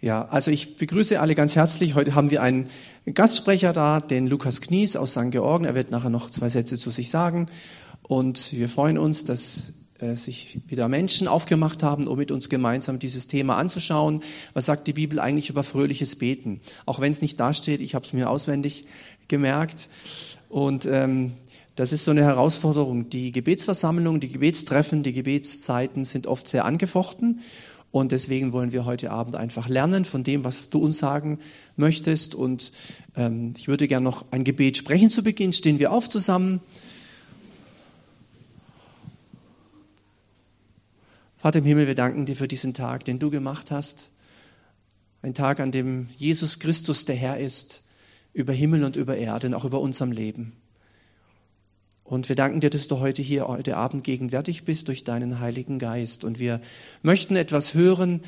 [0.00, 1.94] Ja, also ich begrüße alle ganz herzlich.
[1.94, 2.68] Heute haben wir einen
[3.12, 5.30] Gastsprecher da, den Lukas Knies aus St.
[5.30, 5.64] Georgen.
[5.64, 7.48] Er wird nachher noch zwei Sätze zu sich sagen.
[8.02, 12.98] Und wir freuen uns, dass äh, sich wieder Menschen aufgemacht haben, um mit uns gemeinsam
[12.98, 14.22] dieses Thema anzuschauen.
[14.52, 16.60] Was sagt die Bibel eigentlich über fröhliches Beten?
[16.84, 18.84] Auch wenn es nicht dasteht, ich habe es mir auswendig
[19.28, 19.88] gemerkt.
[20.50, 21.32] Und ähm,
[21.74, 23.08] das ist so eine Herausforderung.
[23.08, 27.40] Die Gebetsversammlung, die Gebetstreffen, die Gebetszeiten sind oft sehr angefochten.
[27.90, 31.38] Und deswegen wollen wir heute Abend einfach lernen von dem, was du uns sagen
[31.76, 32.34] möchtest.
[32.34, 32.72] Und
[33.16, 35.52] ähm, ich würde gerne noch ein Gebet sprechen zu Beginn.
[35.52, 36.60] Stehen wir auf zusammen.
[41.38, 44.10] Vater im Himmel, wir danken dir für diesen Tag, den du gemacht hast.
[45.22, 47.82] Ein Tag, an dem Jesus Christus der Herr ist,
[48.32, 50.52] über Himmel und über Erde und auch über unserem Leben.
[52.06, 55.80] Und wir danken dir, dass du heute hier, heute Abend gegenwärtig bist durch deinen Heiligen
[55.80, 56.22] Geist.
[56.22, 56.60] Und wir
[57.02, 58.20] möchten etwas hören,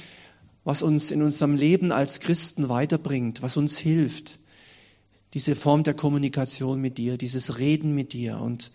[0.64, 4.40] was uns in unserem Leben als Christen weiterbringt, was uns hilft.
[5.32, 8.40] Diese Form der Kommunikation mit dir, dieses Reden mit dir.
[8.40, 8.72] Und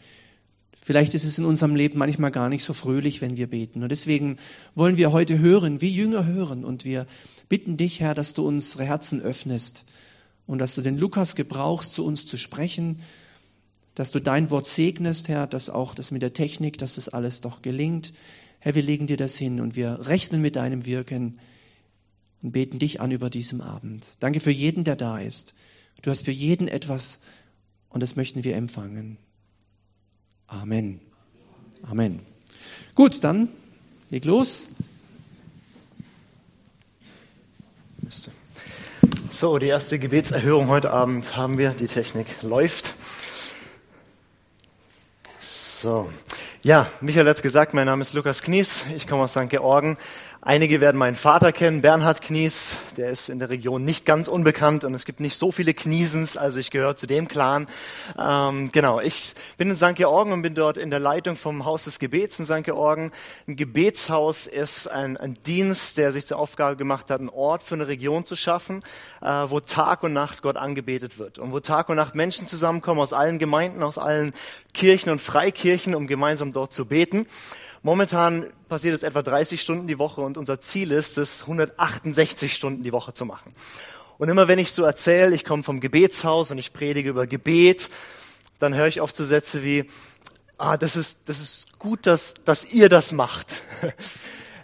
[0.74, 3.84] vielleicht ist es in unserem Leben manchmal gar nicht so fröhlich, wenn wir beten.
[3.84, 4.38] Und deswegen
[4.74, 6.64] wollen wir heute hören, wie Jünger hören.
[6.64, 7.08] Und wir
[7.50, 9.84] bitten dich, Herr, dass du unsere Herzen öffnest
[10.48, 13.02] und dass du den Lukas gebrauchst, zu uns zu sprechen
[13.96, 17.42] dass du dein Wort segnest, Herr, dass auch das mit der Technik, dass das alles
[17.42, 18.14] doch gelingt.
[18.60, 21.40] Herr, wir legen dir das hin und wir rechnen mit deinem Wirken
[22.42, 24.08] und beten dich an über diesem Abend.
[24.20, 25.56] Danke für jeden, der da ist.
[26.02, 27.24] Du hast für jeden etwas
[27.90, 29.18] und das möchten wir empfangen.
[30.48, 31.00] Amen.
[31.84, 32.20] Amen.
[32.96, 33.50] Gut, dann
[34.10, 34.68] leg los.
[39.32, 41.72] So, die erste Gebetserhörung heute Abend haben wir.
[41.72, 42.94] Die Technik läuft.
[45.84, 46.10] So.
[46.62, 49.50] Ja, Michael hat gesagt, mein Name ist Lukas Knies, ich komme aus St.
[49.50, 49.98] Georgen.
[50.46, 54.84] Einige werden meinen Vater kennen, Bernhard Knies, der ist in der Region nicht ganz unbekannt
[54.84, 57.66] und es gibt nicht so viele Kniesens, also ich gehöre zu dem Clan.
[58.20, 59.96] Ähm, genau, ich bin in St.
[59.96, 62.66] Georgen und bin dort in der Leitung vom Haus des Gebets in St.
[62.66, 63.14] Georgen.
[63.48, 67.76] Ein Gebetshaus ist ein, ein Dienst, der sich zur Aufgabe gemacht hat, einen Ort für
[67.76, 68.82] eine Region zu schaffen,
[69.22, 73.00] äh, wo Tag und Nacht Gott angebetet wird und wo Tag und Nacht Menschen zusammenkommen
[73.00, 74.34] aus allen Gemeinden, aus allen
[74.74, 77.28] Kirchen und Freikirchen, um gemeinsam dort zu beten.
[77.86, 82.82] Momentan passiert es etwa 30 Stunden die Woche und unser Ziel ist es, 168 Stunden
[82.82, 83.54] die Woche zu machen.
[84.18, 87.90] Und immer wenn ich so erzähle, ich komme vom Gebetshaus und ich predige über Gebet,
[88.58, 89.84] dann höre ich oft so Sätze wie,
[90.58, 93.62] ah, das ist, das ist gut, dass, dass ihr das macht.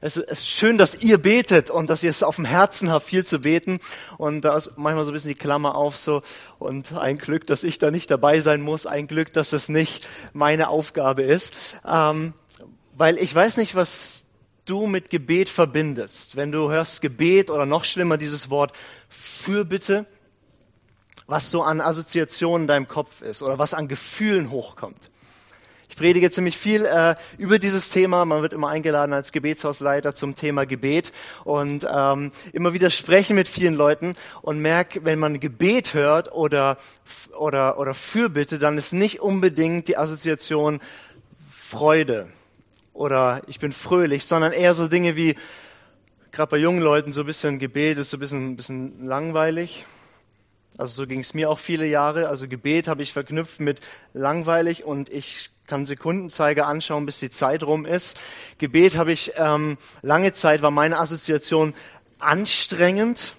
[0.01, 3.25] Es ist schön, dass ihr betet und dass ihr es auf dem Herzen habt, viel
[3.25, 3.81] zu beten.
[4.17, 6.21] Und da ist manchmal so ein bisschen die Klammer auf so.
[6.57, 8.85] Und ein Glück, dass ich da nicht dabei sein muss.
[8.85, 11.53] Ein Glück, dass es nicht meine Aufgabe ist.
[11.85, 12.33] Ähm,
[12.99, 14.25] weil ich weiß nicht, was
[14.65, 16.35] du mit Gebet verbindest.
[16.35, 18.73] Wenn du hörst Gebet oder noch schlimmer dieses Wort
[19.07, 20.05] Fürbitte,
[21.25, 24.99] was so an Assoziationen in deinem Kopf ist oder was an Gefühlen hochkommt.
[25.87, 28.25] Ich predige ziemlich viel äh, über dieses Thema.
[28.25, 31.11] Man wird immer eingeladen als Gebetshausleiter zum Thema Gebet
[31.45, 36.77] und ähm, immer wieder sprechen mit vielen Leuten und merke, wenn man Gebet hört oder
[37.37, 40.81] oder oder Fürbitte, dann ist nicht unbedingt die Assoziation
[41.49, 42.27] Freude
[42.99, 45.35] oder ich bin fröhlich, sondern eher so Dinge wie,
[46.33, 49.85] gerade bei jungen Leuten, so ein bisschen Gebet ist so ein bisschen, ein bisschen langweilig.
[50.77, 52.27] Also so ging es mir auch viele Jahre.
[52.27, 53.79] Also Gebet habe ich verknüpft mit
[54.13, 58.17] langweilig und ich kann Sekundenzeiger anschauen, bis die Zeit rum ist.
[58.57, 61.73] Gebet habe ich ähm, lange Zeit war meine Assoziation
[62.19, 63.33] anstrengend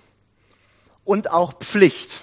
[1.04, 2.22] und auch Pflicht.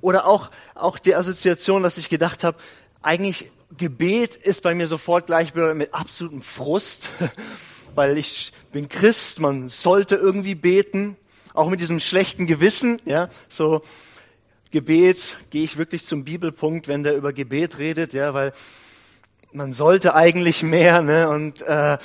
[0.00, 2.56] Oder auch auch die Assoziation, dass ich gedacht habe,
[3.02, 7.08] eigentlich Gebet ist bei mir sofort gleich mit absolutem Frust,
[7.94, 11.16] weil ich bin Christ, man sollte irgendwie beten,
[11.54, 13.82] auch mit diesem schlechten Gewissen, ja, so
[14.70, 18.52] Gebet, gehe ich wirklich zum Bibelpunkt, wenn der über Gebet redet, ja, weil
[19.52, 21.98] man sollte eigentlich mehr, ne, und äh,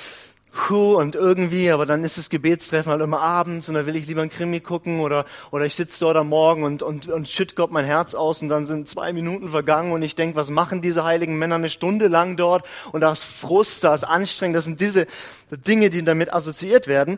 [0.54, 4.08] Puh, und irgendwie, aber dann ist das Gebetstreffen halt immer abends und dann will ich
[4.08, 7.56] lieber ein Krimi gucken oder, oder ich sitze dort am Morgen und, und, und schütt
[7.56, 10.82] Gott mein Herz aus und dann sind zwei Minuten vergangen und ich denke, was machen
[10.82, 14.66] diese heiligen Männer eine Stunde lang dort und da ist Frust, da ist Anstrengung, das
[14.66, 15.08] sind diese
[15.52, 17.18] Dinge, die damit assoziiert werden.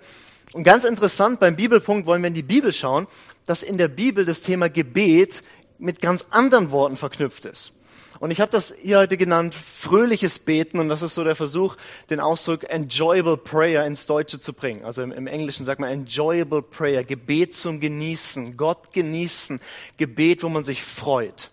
[0.53, 3.07] Und ganz interessant, beim Bibelpunkt wollen wir in die Bibel schauen,
[3.47, 5.41] dass in der Bibel das Thema Gebet
[5.79, 7.71] mit ganz anderen Worten verknüpft ist.
[8.23, 11.75] Und ich habe das hier heute genannt fröhliches Beten und das ist so der Versuch,
[12.09, 14.85] den Ausdruck enjoyable prayer ins Deutsche zu bringen.
[14.85, 19.59] Also im, im Englischen sagt man enjoyable prayer, Gebet zum Genießen, Gott genießen,
[19.97, 21.51] Gebet, wo man sich freut.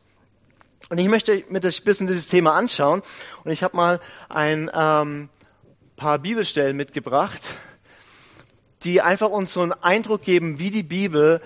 [0.90, 3.02] Und ich möchte mit euch ein bisschen dieses Thema anschauen
[3.42, 5.28] und ich habe mal ein ähm,
[5.96, 7.56] paar Bibelstellen mitgebracht,
[8.84, 11.40] die einfach uns so einen Eindruck geben, wie die Bibel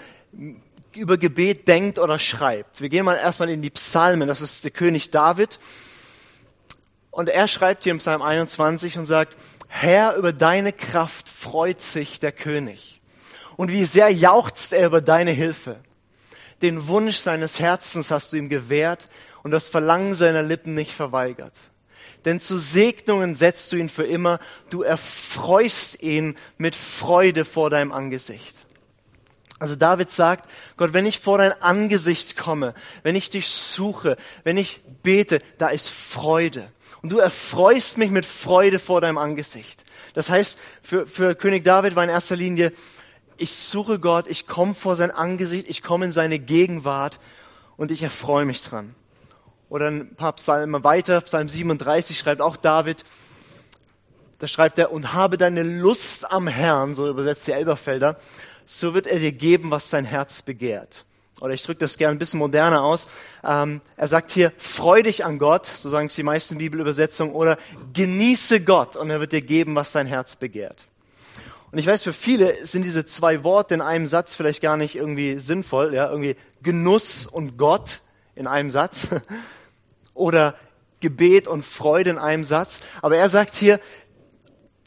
[0.97, 2.81] über Gebet denkt oder schreibt.
[2.81, 4.29] Wir gehen mal erstmal in die Psalmen.
[4.29, 5.59] Das ist der König David.
[7.11, 9.37] Und er schreibt hier im Psalm 21 und sagt,
[9.69, 13.01] Herr, über deine Kraft freut sich der König.
[13.57, 15.81] Und wie sehr jauchzt er über deine Hilfe.
[16.63, 19.09] Den Wunsch seines Herzens hast du ihm gewährt
[19.43, 21.55] und das Verlangen seiner Lippen nicht verweigert.
[22.25, 24.39] Denn zu Segnungen setzt du ihn für immer,
[24.71, 28.64] du erfreust ihn mit Freude vor deinem Angesicht.
[29.59, 34.57] Also David sagt, Gott, wenn ich vor dein Angesicht komme, wenn ich dich suche, wenn
[34.57, 36.69] ich bete, da ist Freude.
[37.03, 39.85] Und du erfreust mich mit Freude vor deinem Angesicht.
[40.15, 42.73] Das heißt, für, für König David war in erster Linie,
[43.37, 47.21] ich suche Gott, ich komme vor sein Angesicht, ich komme in seine Gegenwart
[47.77, 48.95] und ich erfreue mich dran.
[49.69, 53.05] Oder ein paar Psalmen weiter, Psalm 37 schreibt auch David,
[54.39, 58.19] da schreibt er, und habe deine Lust am Herrn, so übersetzt die Elberfelder,
[58.67, 61.05] so wird er dir geben, was sein Herz begehrt.
[61.41, 63.09] Oder ich drücke das gerne ein bisschen moderner aus.
[63.45, 67.59] Ähm, er sagt hier, freu dich an Gott, so sagen es die meisten Bibelübersetzungen, oder
[67.93, 70.87] genieße Gott und er wird dir geben, was sein Herz begehrt.
[71.73, 74.95] Und ich weiß, für viele sind diese zwei Worte in einem Satz vielleicht gar nicht
[74.95, 78.01] irgendwie sinnvoll, ja, irgendwie Genuss und Gott
[78.37, 79.09] in einem Satz
[80.15, 80.55] oder
[81.01, 82.81] Gebet und Freude in einem Satz.
[83.03, 83.81] Aber er sagt hier,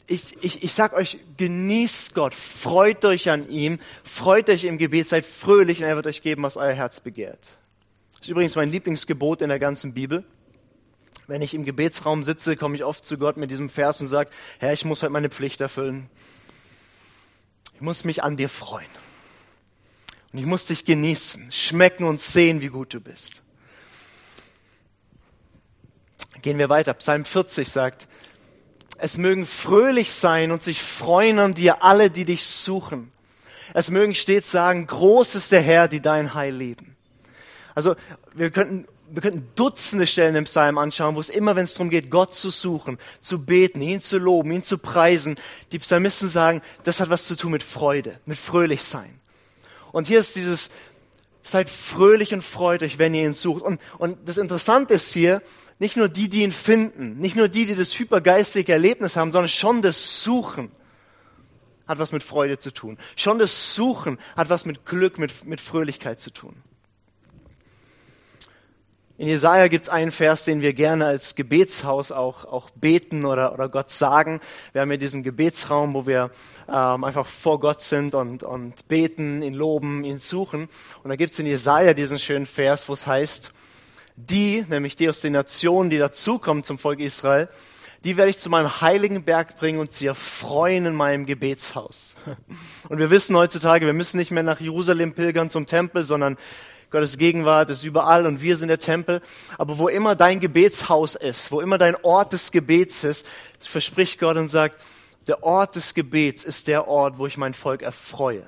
[0.08, 5.06] ich, ich, ich sag euch, genießt Gott, freut euch an ihm, freut euch im Gebet,
[5.06, 7.52] seid fröhlich und er wird euch geben, was euer Herz begehrt.
[8.12, 10.24] Das ist übrigens mein Lieblingsgebot in der ganzen Bibel.
[11.26, 14.30] Wenn ich im Gebetsraum sitze, komme ich oft zu Gott mit diesem Vers und sage,
[14.58, 16.08] Herr, ich muss heute meine Pflicht erfüllen.
[17.74, 18.88] Ich muss mich an dir freuen.
[20.32, 23.42] Und ich muss dich genießen, schmecken und sehen, wie gut du bist.
[26.40, 26.94] Gehen wir weiter.
[26.94, 28.08] Psalm 40 sagt,
[28.98, 33.12] es mögen fröhlich sein und sich freuen an dir alle, die dich suchen.
[33.72, 36.96] Es mögen stets sagen, groß ist der Herr, die dein Heil lieben.
[37.74, 37.94] Also
[38.34, 41.90] wir könnten, wir könnten Dutzende Stellen im Psalm anschauen, wo es immer, wenn es darum
[41.90, 45.36] geht, Gott zu suchen, zu beten, ihn zu loben, ihn zu preisen,
[45.70, 49.20] die Psalmisten sagen, das hat was zu tun mit Freude, mit fröhlich sein.
[49.92, 50.70] Und hier ist dieses,
[51.44, 53.62] seid fröhlich und freut euch, wenn ihr ihn sucht.
[53.62, 55.40] Und, und das Interessante ist hier,
[55.78, 59.48] nicht nur die, die ihn finden, nicht nur die, die das hypergeistige Erlebnis haben, sondern
[59.48, 60.70] schon das Suchen
[61.86, 62.98] hat was mit Freude zu tun.
[63.16, 66.54] Schon das Suchen hat was mit Glück, mit, mit Fröhlichkeit zu tun.
[69.16, 73.52] In Jesaja gibt es einen Vers, den wir gerne als Gebetshaus auch, auch beten oder,
[73.52, 74.40] oder Gott sagen.
[74.70, 76.30] Wir haben hier diesen Gebetsraum, wo wir
[76.68, 80.68] ähm, einfach vor Gott sind und, und beten, ihn loben, ihn suchen.
[81.02, 83.52] Und da gibt es in Jesaja diesen schönen Vers, wo es heißt,
[84.18, 87.48] die, nämlich die aus den Nationen, die dazukommen zum Volk Israel,
[88.04, 92.14] die werde ich zu meinem heiligen Berg bringen und sie erfreuen in meinem Gebetshaus.
[92.88, 96.36] Und wir wissen heutzutage, wir müssen nicht mehr nach Jerusalem pilgern zum Tempel, sondern
[96.90, 99.20] Gottes Gegenwart ist überall und wir sind der Tempel.
[99.58, 103.26] Aber wo immer dein Gebetshaus ist, wo immer dein Ort des Gebets ist,
[103.60, 104.78] verspricht Gott und sagt,
[105.26, 108.44] der Ort des Gebets ist der Ort, wo ich mein Volk erfreue.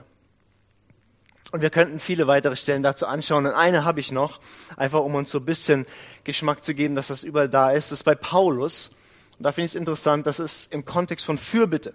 [1.53, 3.47] Und wir könnten viele weitere Stellen dazu anschauen.
[3.47, 4.41] Und eine habe ich noch,
[4.77, 5.87] einfach um uns so ein bisschen
[6.23, 7.91] Geschmack zu geben, dass das überall da ist.
[7.91, 8.91] Das ist bei Paulus.
[9.39, 11.95] Und da finde ich es interessant, das ist im Kontext von Fürbitte.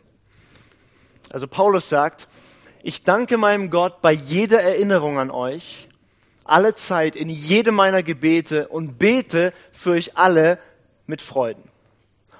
[1.29, 2.27] Also Paulus sagt,
[2.83, 5.87] ich danke meinem Gott bei jeder Erinnerung an euch,
[6.43, 10.59] alle Zeit, in jedem meiner Gebete und bete für euch alle
[11.07, 11.63] mit Freuden.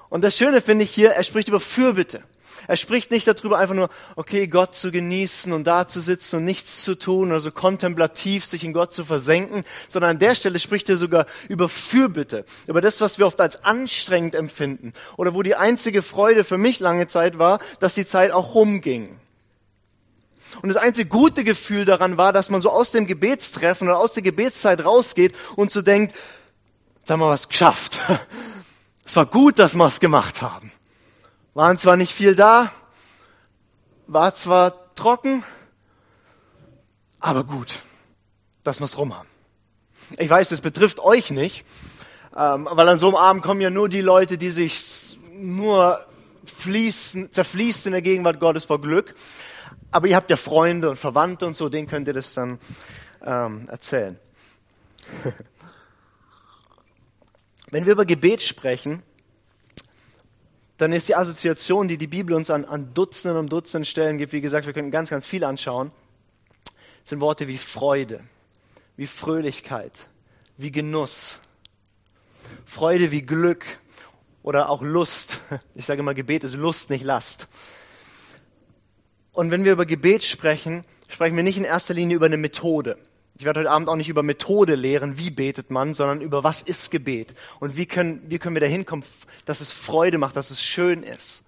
[0.09, 2.23] Und das Schöne finde ich hier, er spricht über Fürbitte.
[2.67, 6.45] Er spricht nicht darüber, einfach nur, okay, Gott zu genießen und da zu sitzen und
[6.45, 10.59] nichts zu tun oder so kontemplativ sich in Gott zu versenken, sondern an der Stelle
[10.59, 15.43] spricht er sogar über Fürbitte, über das, was wir oft als anstrengend empfinden oder wo
[15.43, 19.19] die einzige Freude für mich lange Zeit war, dass die Zeit auch rumging.
[20.61, 24.13] Und das einzige gute Gefühl daran war, dass man so aus dem Gebetstreffen oder aus
[24.13, 26.15] der Gebetszeit rausgeht und so denkt,
[26.99, 27.99] jetzt haben wir was geschafft.
[29.07, 30.71] Es war gut, dass wir es gemacht haben.
[31.55, 32.69] Waren zwar nicht viel da,
[34.07, 35.41] war zwar trocken,
[37.21, 37.79] aber gut,
[38.65, 39.29] dass wir es rum haben.
[40.17, 41.63] Ich weiß, es betrifft euch nicht,
[42.35, 46.05] ähm, weil an so einem Abend kommen ja nur die Leute, die sich nur
[46.45, 49.15] fließen, zerfließen in der Gegenwart Gottes vor Glück.
[49.91, 52.59] Aber ihr habt ja Freunde und Verwandte und so, denen könnt ihr das dann
[53.25, 54.19] ähm, erzählen.
[57.71, 59.03] Wenn wir über Gebet sprechen,
[60.77, 64.33] dann ist die Assoziation, die die Bibel uns an, an Dutzenden und Dutzenden Stellen gibt,
[64.33, 65.91] wie gesagt, wir können ganz, ganz viel anschauen,
[67.03, 68.21] sind Worte wie Freude,
[68.97, 70.09] wie Fröhlichkeit,
[70.57, 71.39] wie Genuss,
[72.65, 73.65] Freude wie Glück
[74.43, 75.39] oder auch Lust.
[75.75, 77.47] Ich sage immer, Gebet ist Lust, nicht Last.
[79.31, 82.97] Und wenn wir über Gebet sprechen, sprechen wir nicht in erster Linie über eine Methode.
[83.37, 86.61] Ich werde heute Abend auch nicht über Methode lehren, wie betet man, sondern über was
[86.61, 89.03] ist Gebet und wie können, wie können wir da hinkommen,
[89.43, 91.43] dass es Freude macht, dass es schön ist.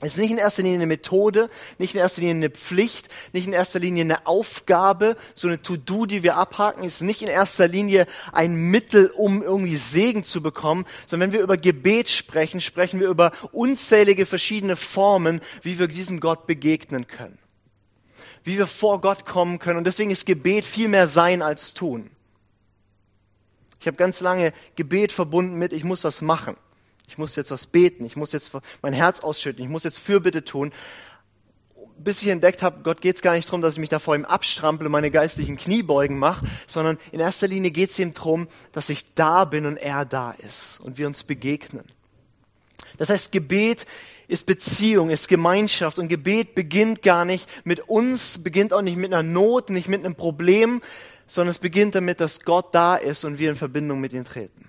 [0.00, 1.48] Es ist nicht in erster Linie eine Methode,
[1.78, 6.04] nicht in erster Linie eine Pflicht, nicht in erster Linie eine Aufgabe, so eine To-Do,
[6.04, 6.84] die wir abhaken.
[6.84, 11.38] Es ist nicht in erster Linie ein Mittel, um irgendwie Segen zu bekommen, sondern wenn
[11.38, 17.06] wir über Gebet sprechen, sprechen wir über unzählige verschiedene Formen, wie wir diesem Gott begegnen
[17.06, 17.38] können
[18.44, 19.78] wie wir vor Gott kommen können.
[19.78, 22.10] Und deswegen ist Gebet viel mehr sein als tun.
[23.80, 26.56] Ich habe ganz lange Gebet verbunden mit, ich muss was machen.
[27.08, 28.04] Ich muss jetzt was beten.
[28.04, 29.62] Ich muss jetzt mein Herz ausschütten.
[29.62, 30.72] Ich muss jetzt Fürbitte tun.
[31.98, 34.14] Bis ich entdeckt habe, Gott geht es gar nicht darum, dass ich mich da vor
[34.14, 38.90] ihm abstrample, meine geistlichen Kniebeugen mache, sondern in erster Linie geht es ihm darum, dass
[38.90, 41.84] ich da bin und er da ist und wir uns begegnen.
[42.98, 43.86] Das heißt, Gebet
[44.28, 49.12] ist Beziehung, ist Gemeinschaft und Gebet beginnt gar nicht mit uns, beginnt auch nicht mit
[49.12, 50.80] einer Not, nicht mit einem Problem,
[51.26, 54.66] sondern es beginnt damit, dass Gott da ist und wir in Verbindung mit ihm treten.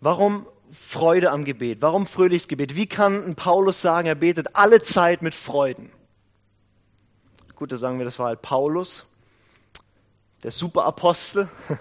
[0.00, 1.80] Warum Freude am Gebet?
[1.80, 2.76] Warum fröhliches Gebet?
[2.76, 5.90] Wie kann ein Paulus sagen, er betet alle Zeit mit Freuden?
[7.54, 9.06] Gut, da sagen wir, das war halt Paulus,
[10.42, 11.48] der Superapostel.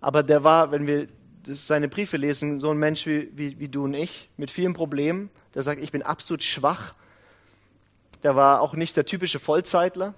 [0.00, 1.08] Aber der war, wenn wir
[1.44, 5.30] seine Briefe lesen, so ein Mensch wie, wie, wie du und ich, mit vielen Problemen,
[5.54, 6.94] der sagt, ich bin absolut schwach.
[8.22, 10.14] Der war auch nicht der typische Vollzeitler.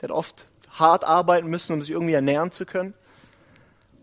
[0.00, 2.94] Der hat oft hart arbeiten müssen, um sich irgendwie ernähren zu können.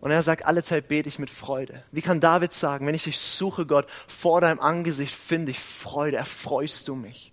[0.00, 1.82] Und er sagt, alle Zeit bete ich mit Freude.
[1.90, 6.16] Wie kann David sagen, wenn ich dich suche, Gott, vor deinem Angesicht finde ich Freude,
[6.16, 7.32] erfreust du mich.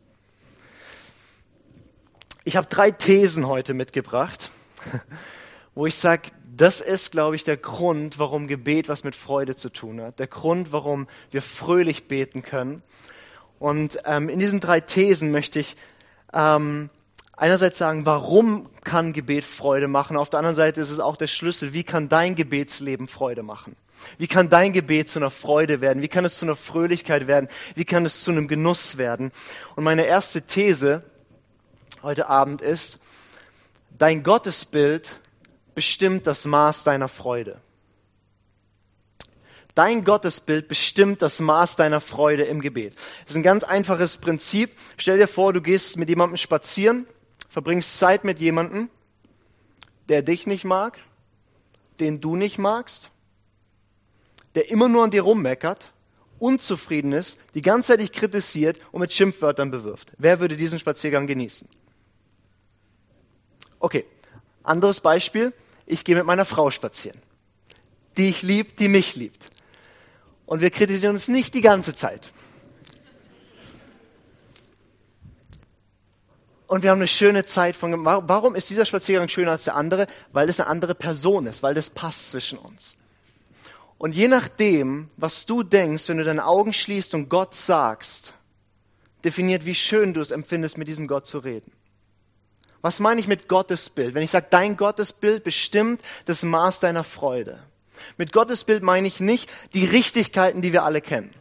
[2.43, 4.49] Ich habe drei Thesen heute mitgebracht,
[5.75, 9.69] wo ich sage, das ist, glaube ich, der Grund, warum Gebet was mit Freude zu
[9.69, 10.19] tun hat.
[10.19, 12.81] Der Grund, warum wir fröhlich beten können.
[13.59, 15.75] Und ähm, in diesen drei Thesen möchte ich
[16.33, 16.89] ähm,
[17.35, 20.17] einerseits sagen, warum kann Gebet Freude machen?
[20.17, 23.75] Auf der anderen Seite ist es auch der Schlüssel, wie kann dein Gebetsleben Freude machen?
[24.17, 26.01] Wie kann dein Gebet zu einer Freude werden?
[26.01, 27.49] Wie kann es zu einer Fröhlichkeit werden?
[27.75, 29.31] Wie kann es zu einem Genuss werden?
[29.75, 31.03] Und meine erste These
[32.03, 32.99] heute Abend ist,
[33.97, 35.19] dein Gottesbild
[35.75, 37.61] bestimmt das Maß deiner Freude.
[39.75, 42.95] Dein Gottesbild bestimmt das Maß deiner Freude im Gebet.
[42.95, 44.71] Das ist ein ganz einfaches Prinzip.
[44.97, 47.05] Stell dir vor, du gehst mit jemandem spazieren,
[47.49, 48.89] verbringst Zeit mit jemandem,
[50.07, 50.99] der dich nicht mag,
[51.99, 53.11] den du nicht magst,
[54.55, 55.91] der immer nur an dir rummeckert,
[56.39, 60.13] unzufrieden ist, die ganze Zeit dich kritisiert und mit Schimpfwörtern bewirft.
[60.17, 61.67] Wer würde diesen Spaziergang genießen?
[63.79, 64.05] Okay,
[64.63, 65.53] anderes Beispiel
[65.85, 67.21] ich gehe mit meiner Frau spazieren,
[68.17, 69.47] die ich lieb, die mich liebt.
[70.45, 72.31] Und wir kritisieren uns nicht die ganze Zeit.
[76.67, 80.07] Und wir haben eine schöne Zeit von, warum ist dieser Spaziergang schöner als der andere?
[80.31, 82.97] Weil es eine andere Person ist, weil das passt zwischen uns.
[83.97, 88.33] Und je nachdem, was du denkst, wenn du deine Augen schließt und Gott sagst,
[89.23, 91.71] definiert, wie schön du es empfindest, mit diesem Gott zu reden.
[92.85, 94.13] Was meine ich mit Gottesbild?
[94.13, 97.57] Wenn ich sage, dein Gottesbild bestimmt das Maß deiner Freude.
[98.15, 101.31] Mit Gottesbild meine ich nicht die Richtigkeiten, die wir alle kennen.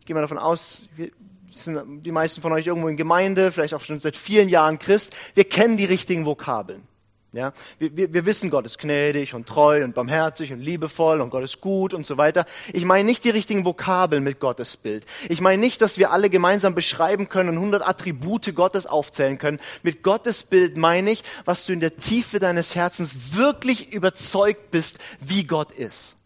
[0.00, 1.12] Ich gehe mal davon aus, wir
[1.52, 5.14] sind die meisten von euch irgendwo in Gemeinde, vielleicht auch schon seit vielen Jahren Christ.
[5.34, 6.82] Wir kennen die richtigen Vokabeln.
[7.32, 11.30] Ja, wir, wir, wir wissen, Gott ist gnädig und treu und barmherzig und liebevoll und
[11.30, 12.46] Gott ist gut und so weiter.
[12.72, 15.04] Ich meine nicht die richtigen Vokabeln mit Gottes Bild.
[15.28, 19.60] Ich meine nicht, dass wir alle gemeinsam beschreiben können und 100 Attribute Gottes aufzählen können.
[19.82, 24.98] Mit Gottes Bild meine ich, was du in der Tiefe deines Herzens wirklich überzeugt bist,
[25.20, 26.16] wie Gott ist.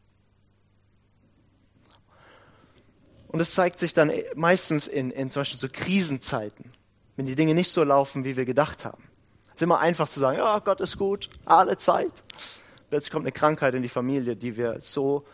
[3.27, 6.73] Und es zeigt sich dann meistens in, in zum Beispiel so Krisenzeiten,
[7.17, 9.10] wenn die Dinge nicht so laufen, wie wir gedacht haben.
[9.61, 12.25] Ist immer einfach zu sagen, ja, Gott ist gut, alle Zeit.
[12.89, 15.27] Plötzlich kommt eine Krankheit in die Familie, die wir so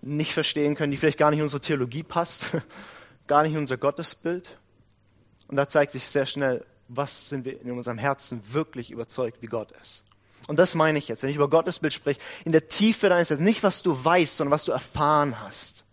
[0.00, 2.52] nicht verstehen können, die vielleicht gar nicht in unsere Theologie passt,
[3.26, 4.56] gar nicht in unser Gottesbild.
[5.48, 9.48] Und da zeigt sich sehr schnell, was sind wir in unserem Herzen wirklich überzeugt, wie
[9.48, 10.02] Gott ist.
[10.46, 13.46] Und das meine ich jetzt, wenn ich über Gottesbild spreche, in der Tiefe deines Herzens,
[13.46, 15.84] nicht was du weißt, sondern was du erfahren hast.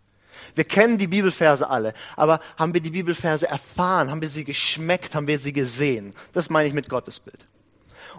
[0.55, 5.13] Wir kennen die Bibelverse alle, aber haben wir die Bibelverse erfahren, haben wir sie geschmeckt,
[5.13, 6.13] haben wir sie gesehen?
[6.31, 7.49] Das meine ich mit Gottesbild.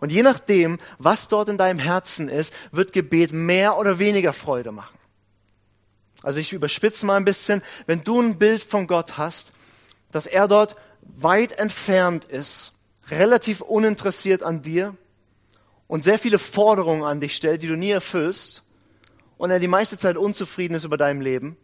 [0.00, 4.72] Und je nachdem, was dort in deinem Herzen ist, wird Gebet mehr oder weniger Freude
[4.72, 4.98] machen.
[6.22, 9.52] Also ich überspitze mal ein bisschen, wenn du ein Bild von Gott hast,
[10.10, 12.72] dass er dort weit entfernt ist,
[13.10, 14.96] relativ uninteressiert an dir
[15.88, 18.62] und sehr viele Forderungen an dich stellt, die du nie erfüllst,
[19.42, 21.56] und er die meiste Zeit unzufrieden ist über deinem Leben,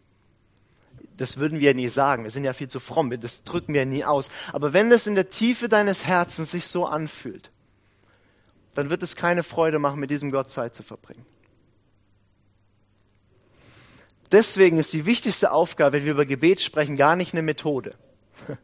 [1.17, 2.25] das würden wir ja nie sagen.
[2.25, 3.09] Wir sind ja viel zu fromm.
[3.21, 4.31] Das drücken wir ja nie aus.
[4.53, 7.51] Aber wenn es in der Tiefe deines Herzens sich so anfühlt,
[8.79, 11.27] dann wird es keine Freude machen, mit diesem Gott Zeit zu verbringen.
[14.31, 17.97] Deswegen ist die wichtigste Aufgabe, wenn wir über Gebet sprechen, gar nicht eine Methode,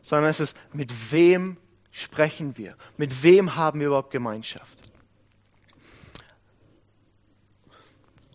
[0.00, 1.58] sondern es ist, mit wem
[1.92, 2.74] sprechen wir?
[2.96, 4.78] Mit wem haben wir überhaupt Gemeinschaft?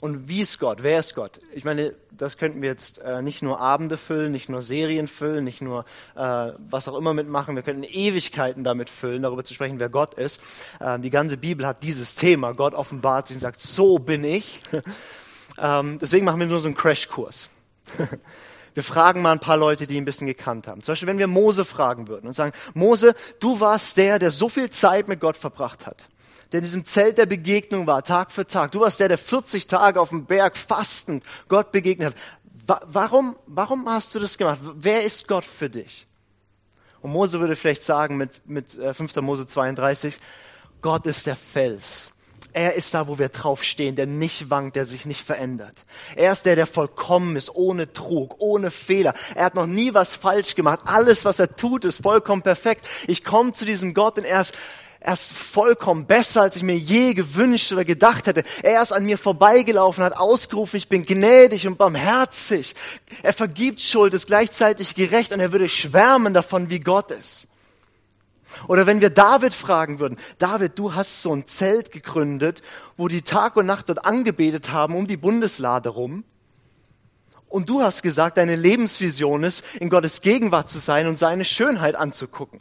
[0.02, 0.82] Und wie ist Gott?
[0.82, 1.40] Wer ist Gott?
[1.54, 5.44] Ich meine, das könnten wir jetzt äh, nicht nur Abende füllen, nicht nur Serien füllen,
[5.44, 5.84] nicht nur
[6.16, 7.56] äh, was auch immer mitmachen.
[7.56, 10.42] Wir könnten Ewigkeiten damit füllen, darüber zu sprechen, wer Gott ist.
[10.80, 12.54] Ähm, die ganze Bibel hat dieses Thema.
[12.54, 14.62] Gott offenbart sich und sagt, so bin ich.
[15.58, 17.50] ähm, deswegen machen wir nur so einen Crashkurs.
[18.76, 20.84] Wir fragen mal ein paar Leute, die ihn ein bisschen gekannt haben.
[20.84, 24.48] Zum Beispiel, wenn wir Mose fragen würden und sagen, Mose, du warst der, der so
[24.48, 26.08] viel Zeit mit Gott verbracht hat
[26.52, 28.72] der in diesem Zelt der Begegnung war, Tag für Tag.
[28.72, 32.82] Du warst der, der 40 Tage auf dem Berg fastend Gott begegnet hat.
[32.88, 34.60] Warum, warum hast du das gemacht?
[34.76, 36.08] Wer ist Gott für dich?
[37.02, 39.16] Und Mose würde vielleicht sagen mit, mit 5.
[39.16, 40.18] Äh, Mose 32,
[40.82, 42.12] Gott ist der Fels.
[42.52, 45.86] Er ist da, wo wir draufstehen, der nicht wankt, der sich nicht verändert.
[46.16, 49.14] Er ist der, der vollkommen ist, ohne Trug, ohne Fehler.
[49.36, 50.80] Er hat noch nie was falsch gemacht.
[50.86, 52.88] Alles, was er tut, ist vollkommen perfekt.
[53.08, 54.56] Ich komme zu diesem Gott und er ist,
[55.02, 58.44] er ist vollkommen besser, als ich mir je gewünscht oder gedacht hätte.
[58.64, 62.76] Er ist an mir vorbeigelaufen, hat ausgerufen, ich bin gnädig und barmherzig.
[63.24, 67.48] Er vergibt Schuld, ist gleichzeitig gerecht und er würde schwärmen davon, wie Gott ist.
[68.68, 72.62] Oder wenn wir David fragen würden, David, du hast so ein Zelt gegründet,
[72.98, 76.26] wo die Tag und Nacht dort angebetet haben, um die Bundeslade rum.
[77.48, 81.96] Und du hast gesagt, deine Lebensvision ist, in Gottes Gegenwart zu sein und seine Schönheit
[81.96, 82.60] anzugucken.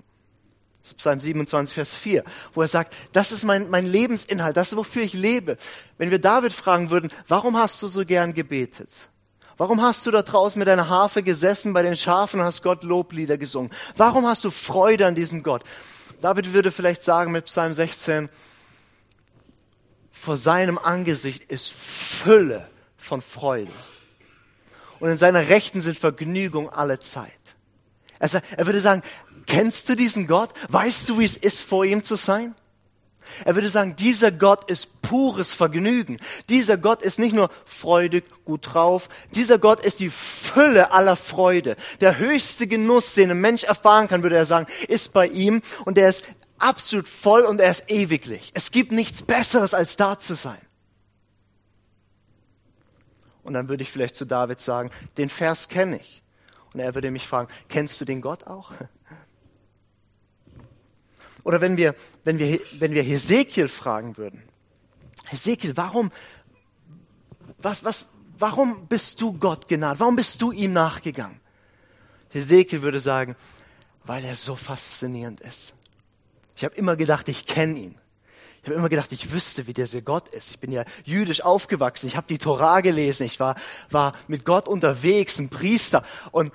[0.88, 4.72] Das ist Psalm 27, Vers 4, wo er sagt, das ist mein, mein Lebensinhalt, das
[4.72, 5.58] ist, wofür ich lebe.
[5.98, 9.10] Wenn wir David fragen würden, warum hast du so gern gebetet?
[9.58, 12.84] Warum hast du da draußen mit deiner Harfe gesessen bei den Schafen und hast Gott
[12.84, 13.70] Loblieder gesungen?
[13.98, 15.62] Warum hast du Freude an diesem Gott?
[16.22, 18.30] David würde vielleicht sagen mit Psalm 16,
[20.10, 23.72] vor seinem Angesicht ist Fülle von Freude.
[25.00, 27.37] Und in seiner Rechten sind Vergnügung alle Zeit.
[28.18, 29.02] Er würde sagen,
[29.48, 30.50] Kennst du diesen Gott?
[30.68, 32.54] Weißt du, wie es ist, vor ihm zu sein?
[33.46, 36.18] Er würde sagen, dieser Gott ist pures Vergnügen.
[36.50, 39.08] Dieser Gott ist nicht nur freudig, gut drauf.
[39.34, 41.76] Dieser Gott ist die Fülle aller Freude.
[42.02, 45.62] Der höchste Genuss, den ein Mensch erfahren kann, würde er sagen, ist bei ihm.
[45.86, 46.24] Und er ist
[46.58, 48.50] absolut voll und er ist ewiglich.
[48.52, 50.60] Es gibt nichts Besseres, als da zu sein.
[53.42, 56.22] Und dann würde ich vielleicht zu David sagen, den Vers kenne ich.
[56.72, 58.72] Und er würde mich fragen, kennst du den Gott auch?
[61.44, 64.42] Oder wenn wir, wenn wir, wenn wir Hesekiel fragen würden.
[65.26, 66.10] Hesekiel, warum,
[67.58, 68.06] was, was,
[68.38, 70.00] warum bist du Gott genaht?
[70.00, 71.40] Warum bist du ihm nachgegangen?
[72.30, 73.36] Hesekiel würde sagen,
[74.04, 75.74] weil er so faszinierend ist.
[76.56, 77.94] Ich habe immer gedacht, ich kenne ihn.
[78.68, 80.50] Habe immer gedacht, ich wüsste, wie dieser Gott ist.
[80.50, 82.06] Ich bin ja jüdisch aufgewachsen.
[82.06, 83.24] Ich habe die Torah gelesen.
[83.24, 83.54] Ich war,
[83.90, 86.04] war mit Gott unterwegs, ein Priester.
[86.32, 86.52] Und,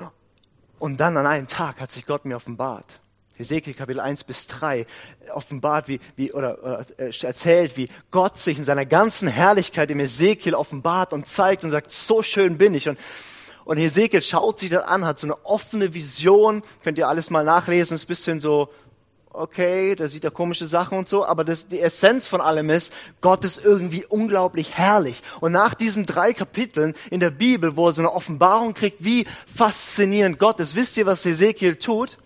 [0.77, 2.99] und dann an einem Tag hat sich Gott mir offenbart.
[3.35, 4.85] Hesekiel Kapitel 1 bis 3
[5.33, 9.97] offenbart, wie, wie, oder, oder äh, erzählt, wie Gott sich in seiner ganzen Herrlichkeit im
[9.97, 12.89] Hesekiel offenbart und zeigt und sagt, so schön bin ich.
[12.89, 12.99] Und,
[13.65, 17.43] und Hesekiel schaut sich das an, hat so eine offene Vision, könnt ihr alles mal
[17.43, 18.69] nachlesen, ist ein bisschen so,
[19.33, 22.93] okay, da sieht er komische Sachen und so, aber das, die Essenz von allem ist,
[23.19, 25.21] Gott ist irgendwie unglaublich herrlich.
[25.41, 29.25] Und nach diesen drei Kapiteln in der Bibel, wo er so eine Offenbarung kriegt, wie
[29.47, 32.17] faszinierend Gott ist, wisst ihr, was Hesekiel tut?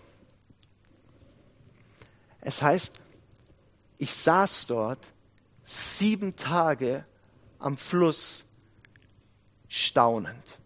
[2.40, 2.92] Es heißt,
[3.98, 5.12] ich saß dort
[5.64, 7.04] sieben Tage
[7.58, 8.46] am Fluss
[9.68, 10.58] staunend.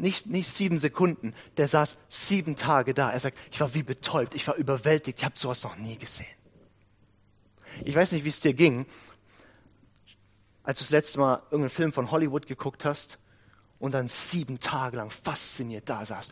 [0.00, 3.10] Nicht, nicht sieben Sekunden, der saß sieben Tage da.
[3.10, 6.26] Er sagt, ich war wie betäubt, ich war überwältigt, ich habe sowas noch nie gesehen.
[7.84, 8.86] Ich weiß nicht, wie es dir ging,
[10.62, 13.18] als du das letzte Mal irgendeinen Film von Hollywood geguckt hast
[13.78, 16.30] und dann sieben Tage lang fasziniert da saß.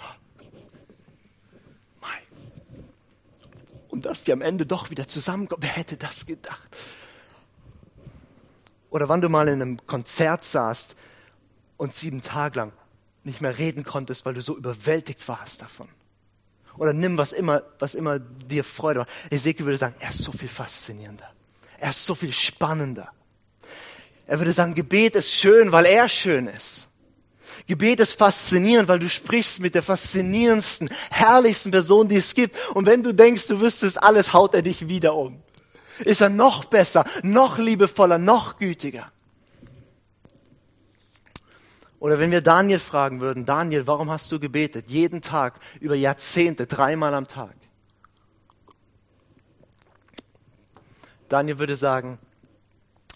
[3.88, 5.62] Und dass die am Ende doch wieder zusammenkommen.
[5.62, 6.68] Wer hätte das gedacht?
[8.90, 10.94] Oder wann du mal in einem Konzert saßt
[11.76, 12.72] und sieben Tage lang
[13.24, 15.88] nicht mehr reden konntest, weil du so überwältigt warst davon.
[16.76, 19.11] Oder nimm was immer, was immer dir Freude macht.
[19.31, 21.28] Ezekiel würde sagen, er ist so viel faszinierender.
[21.78, 23.11] Er ist so viel spannender.
[24.26, 26.88] Er würde sagen, Gebet ist schön, weil er schön ist.
[27.66, 32.57] Gebet ist faszinierend, weil du sprichst mit der faszinierendsten, herrlichsten Person, die es gibt.
[32.74, 35.42] Und wenn du denkst, du wüsstest alles, haut er dich wieder um.
[36.00, 39.11] Ist er noch besser, noch liebevoller, noch gütiger?
[42.01, 44.89] Oder wenn wir Daniel fragen würden, Daniel, warum hast du gebetet?
[44.89, 47.55] Jeden Tag, über Jahrzehnte, dreimal am Tag.
[51.29, 52.19] Daniel würde sagen,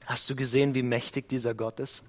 [0.04, 2.02] hast du gesehen, wie mächtig dieser Gott ist?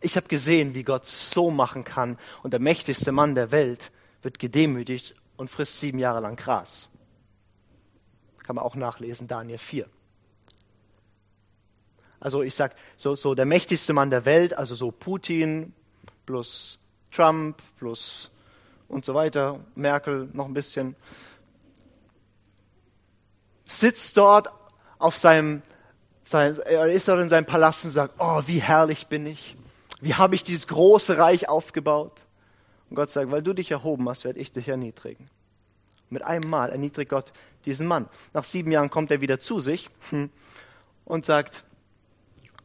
[0.00, 3.90] Ich habe gesehen, wie Gott so machen kann und der mächtigste Mann der Welt
[4.22, 6.88] wird gedemütigt und frisst sieben Jahre lang Gras.
[8.44, 9.88] Kann man auch nachlesen, Daniel 4.
[12.20, 15.72] Also ich sag so, so der mächtigste Mann der Welt, also so Putin
[16.24, 16.78] plus
[17.10, 18.30] Trump plus
[18.88, 20.96] und so weiter, Merkel noch ein bisschen,
[23.64, 24.48] sitzt dort
[24.98, 25.62] auf seinem,
[26.22, 29.56] sein, er ist dort in seinem Palast und sagt, oh, wie herrlich bin ich.
[30.00, 32.26] Wie habe ich dieses große Reich aufgebaut?
[32.88, 35.28] Und Gott sagt, weil du dich erhoben hast, werde ich dich erniedrigen.
[36.08, 37.32] Mit einem Mal erniedrigt Gott
[37.64, 38.08] diesen Mann.
[38.32, 40.30] Nach sieben Jahren kommt er wieder zu sich hm,
[41.04, 41.64] und sagt,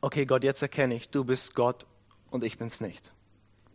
[0.02, 1.86] okay Gott, jetzt erkenne ich, du bist Gott
[2.30, 3.12] und ich bin's nicht.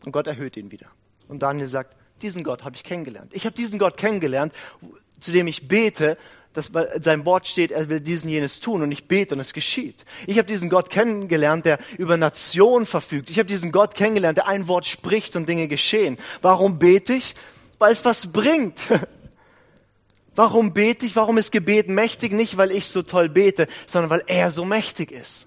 [0.05, 0.89] Und Gott erhöht ihn wieder.
[1.29, 3.35] Und Daniel sagt, diesen Gott habe ich kennengelernt.
[3.35, 4.53] Ich habe diesen Gott kennengelernt,
[5.21, 6.17] zu dem ich bete,
[6.53, 9.53] dass in seinem Wort steht, er will diesen jenes tun und ich bete und es
[9.53, 10.07] geschieht.
[10.27, 13.29] Ich habe diesen Gott kennengelernt, der über Nationen verfügt.
[13.29, 16.17] Ich habe diesen Gott kennengelernt, der ein Wort spricht und Dinge geschehen.
[16.41, 17.35] Warum bete ich?
[17.79, 18.81] Weil es was bringt.
[20.35, 21.15] Warum bete ich?
[21.17, 22.33] Warum ist Gebet mächtig?
[22.33, 25.47] Nicht, weil ich so toll bete, sondern weil er so mächtig ist.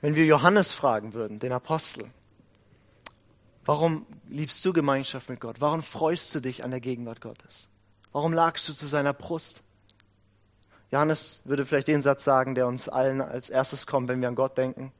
[0.00, 2.10] Wenn wir Johannes fragen würden, den Apostel,
[3.66, 5.60] Warum liebst du Gemeinschaft mit Gott?
[5.60, 7.68] Warum freust du dich an der Gegenwart Gottes?
[8.12, 9.60] Warum lagst du zu seiner Brust?
[10.92, 14.36] Johannes würde vielleicht den Satz sagen, der uns allen als erstes kommt, wenn wir an
[14.36, 14.92] Gott denken.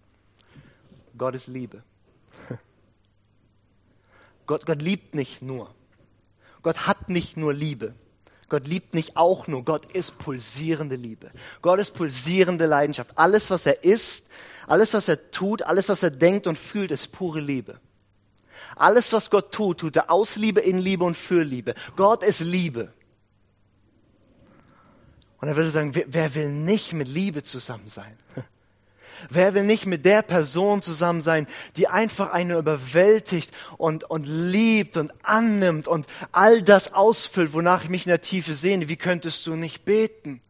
[1.16, 1.84] Gott ist Liebe.
[4.46, 5.72] Gott, Gott liebt nicht nur.
[6.62, 7.94] Gott hat nicht nur Liebe.
[8.48, 9.64] Gott liebt nicht auch nur.
[9.64, 11.30] Gott ist pulsierende Liebe.
[11.62, 13.18] Gott ist pulsierende Leidenschaft.
[13.18, 14.28] Alles, was er ist,
[14.66, 17.80] alles, was er tut, alles, was er denkt und fühlt, ist pure Liebe.
[18.76, 21.74] Alles, was Gott tut, tut er aus Liebe, in Liebe und für Liebe.
[21.96, 22.92] Gott ist Liebe.
[25.38, 28.16] Und er würde sagen, wer, will nicht mit Liebe zusammen sein?
[29.30, 34.96] Wer will nicht mit der Person zusammen sein, die einfach einen überwältigt und, und liebt
[34.96, 38.88] und annimmt und all das ausfüllt, wonach ich mich in der Tiefe sehne?
[38.88, 40.40] Wie könntest du nicht beten?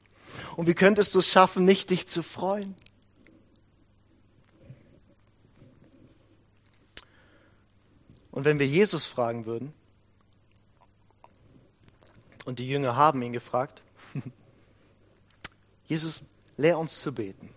[0.57, 2.75] Und wie könntest du es schaffen, nicht dich zu freuen?
[8.31, 9.73] Und wenn wir Jesus fragen würden,
[12.45, 13.83] und die Jünger haben ihn gefragt,
[15.87, 16.23] Jesus,
[16.57, 17.56] lehr uns zu beten.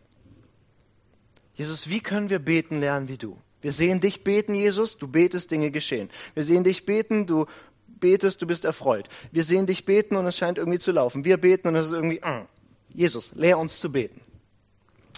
[1.60, 3.38] Jesus, wie können wir beten lernen wie du?
[3.60, 6.10] Wir sehen dich beten, Jesus, du betest, Dinge geschehen.
[6.34, 7.48] Wir sehen dich beten, du
[7.86, 9.10] betest, du bist erfreut.
[9.34, 11.26] Wir sehen dich beten und es scheint irgendwie zu laufen.
[11.26, 12.46] Wir beten und es ist irgendwie, äh.
[12.94, 14.22] Jesus, lehr uns zu beten.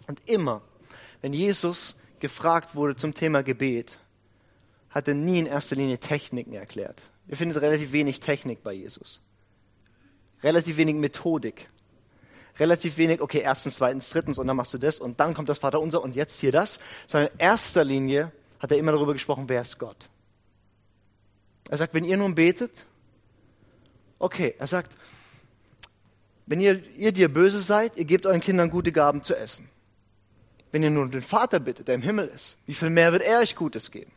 [0.07, 0.63] Und immer,
[1.21, 3.99] wenn Jesus gefragt wurde zum Thema Gebet,
[4.89, 7.03] hat er nie in erster Linie Techniken erklärt.
[7.27, 9.21] Ihr findet relativ wenig Technik bei Jesus.
[10.41, 11.69] Relativ wenig Methodik.
[12.59, 15.59] Relativ wenig, okay, erstens, zweitens, drittens und dann machst du das und dann kommt das
[15.59, 16.79] Vaterunser und jetzt hier das.
[17.07, 20.09] Sondern in erster Linie hat er immer darüber gesprochen, wer ist Gott.
[21.69, 22.85] Er sagt, wenn ihr nun betet,
[24.19, 24.95] okay, er sagt,
[26.45, 29.69] wenn ihr, ihr dir böse seid, ihr gebt euren Kindern gute Gaben zu essen.
[30.71, 33.39] Wenn ihr nun den Vater bittet, der im Himmel ist, wie viel mehr wird er
[33.39, 34.11] euch Gutes geben?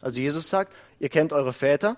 [0.00, 1.96] Also Jesus sagt, ihr kennt eure Väter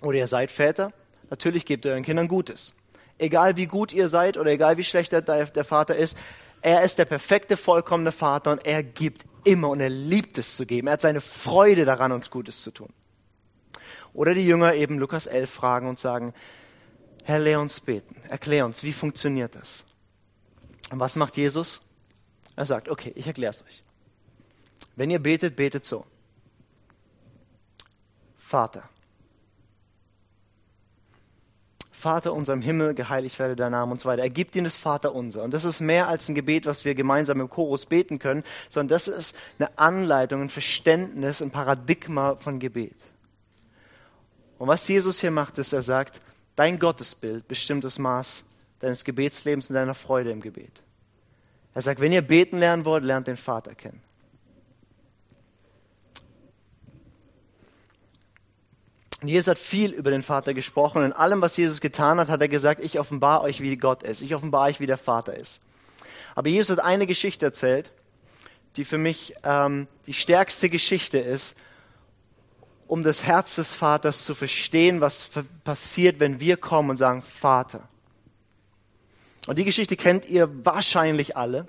[0.00, 0.92] oder ihr seid Väter,
[1.30, 2.74] natürlich gebt euren Kindern Gutes.
[3.18, 6.16] Egal wie gut ihr seid oder egal wie schlecht der, der Vater ist,
[6.62, 10.66] er ist der perfekte, vollkommene Vater und er gibt immer und er liebt es zu
[10.66, 10.88] geben.
[10.88, 12.88] Er hat seine Freude daran, uns Gutes zu tun.
[14.14, 16.32] Oder die Jünger eben Lukas 11 fragen und sagen,
[17.24, 18.16] Herr, lehr uns beten.
[18.28, 19.84] Erklär uns, wie funktioniert das?
[20.90, 21.80] Und was macht Jesus?
[22.56, 23.82] Er sagt, okay, ich erkläre es euch.
[24.96, 26.06] Wenn ihr betet, betet so.
[28.36, 28.88] Vater.
[32.04, 34.20] Vater unser im Himmel, geheiligt werde dein Name und so weiter.
[34.20, 35.42] Er gibt ihnen das Vater unser.
[35.42, 38.94] Und das ist mehr als ein Gebet, was wir gemeinsam im Chorus beten können, sondern
[38.94, 42.96] das ist eine Anleitung, ein Verständnis, ein Paradigma von Gebet.
[44.58, 46.20] Und was Jesus hier macht, ist, er sagt,
[46.56, 48.44] dein Gottesbild bestimmt das Maß
[48.80, 50.82] deines Gebetslebens und deiner Freude im Gebet.
[51.72, 54.02] Er sagt, wenn ihr beten lernen wollt, lernt den Vater kennen.
[59.24, 62.28] Und Jesus hat viel über den Vater gesprochen und in allem, was Jesus getan hat,
[62.28, 64.20] hat er gesagt, ich offenbare euch, wie Gott ist.
[64.20, 65.62] Ich offenbare euch, wie der Vater ist.
[66.34, 67.90] Aber Jesus hat eine Geschichte erzählt,
[68.76, 71.56] die für mich ähm, die stärkste Geschichte ist,
[72.86, 75.30] um das Herz des Vaters zu verstehen, was
[75.64, 77.88] passiert, wenn wir kommen und sagen, Vater.
[79.46, 81.66] Und die Geschichte kennt ihr wahrscheinlich alle.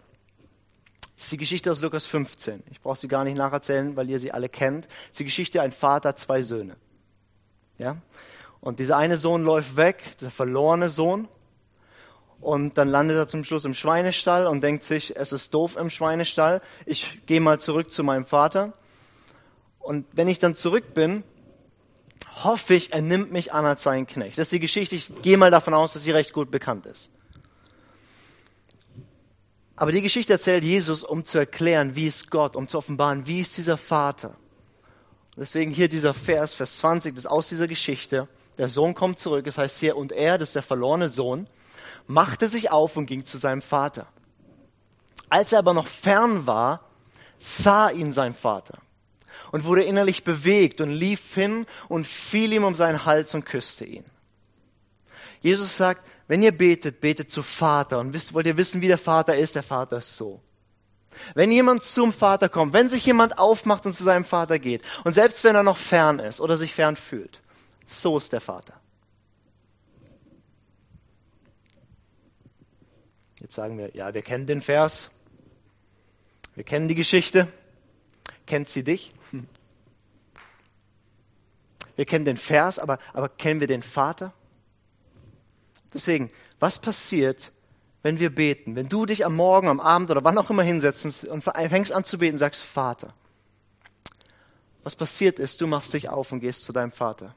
[1.15, 2.63] Das ist die Geschichte aus Lukas 15.
[2.69, 4.87] Ich brauche sie gar nicht nacherzählen, weil ihr sie alle kennt.
[4.87, 6.75] Das ist die Geschichte ein Vater, zwei Söhne.
[7.77, 7.97] Ja?
[8.61, 11.27] Und dieser eine Sohn läuft weg, der verlorene Sohn.
[12.41, 15.89] Und dann landet er zum Schluss im Schweinestall und denkt sich, es ist doof im
[15.89, 16.61] Schweinestall.
[16.85, 18.73] Ich gehe mal zurück zu meinem Vater.
[19.79, 21.23] Und wenn ich dann zurück bin,
[22.43, 24.37] hoffe ich, er nimmt mich an als seinen Knecht.
[24.37, 24.95] Das ist die Geschichte.
[24.95, 27.09] Ich gehe mal davon aus, dass sie recht gut bekannt ist.
[29.75, 33.41] Aber die Geschichte erzählt Jesus, um zu erklären, wie ist Gott, um zu offenbaren, wie
[33.41, 34.35] ist dieser Vater.
[35.37, 38.27] Deswegen hier dieser Vers, Vers 20, das ist aus dieser Geschichte.
[38.57, 41.47] Der Sohn kommt zurück, das heißt hier, und er, das ist der verlorene Sohn,
[42.07, 44.07] machte sich auf und ging zu seinem Vater.
[45.29, 46.87] Als er aber noch fern war,
[47.37, 48.77] sah ihn sein Vater
[49.51, 53.85] und wurde innerlich bewegt und lief hin und fiel ihm um seinen Hals und küsste
[53.85, 54.05] ihn.
[55.41, 57.99] Jesus sagt, wenn ihr betet, betet zu Vater.
[57.99, 59.55] Und wollt ihr wissen, wie der Vater ist?
[59.55, 60.41] Der Vater ist so.
[61.33, 65.13] Wenn jemand zum Vater kommt, wenn sich jemand aufmacht und zu seinem Vater geht, und
[65.13, 67.41] selbst wenn er noch fern ist oder sich fern fühlt,
[67.87, 68.73] so ist der Vater.
[73.39, 75.11] Jetzt sagen wir, ja, wir kennen den Vers,
[76.55, 77.47] wir kennen die Geschichte,
[78.45, 79.13] kennt sie dich?
[81.97, 84.33] Wir kennen den Vers, aber, aber kennen wir den Vater?
[85.93, 87.53] Deswegen, was passiert,
[88.05, 88.75] wenn wir beten?
[88.75, 92.03] Wenn du dich am Morgen, am Abend oder wann auch immer hinsetzt und fängst an
[92.03, 93.15] zu beten, sagst Vater.
[94.83, 97.33] Was passiert ist, du machst dich auf und gehst zu deinem Vater.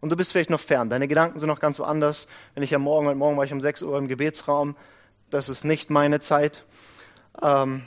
[0.00, 0.90] Und du bist vielleicht noch fern.
[0.90, 2.26] Deine Gedanken sind noch ganz woanders.
[2.54, 4.74] Wenn ich am Morgen, heute Morgen war ich um 6 Uhr im Gebetsraum.
[5.30, 6.64] Das ist nicht meine Zeit.
[7.40, 7.84] Ähm,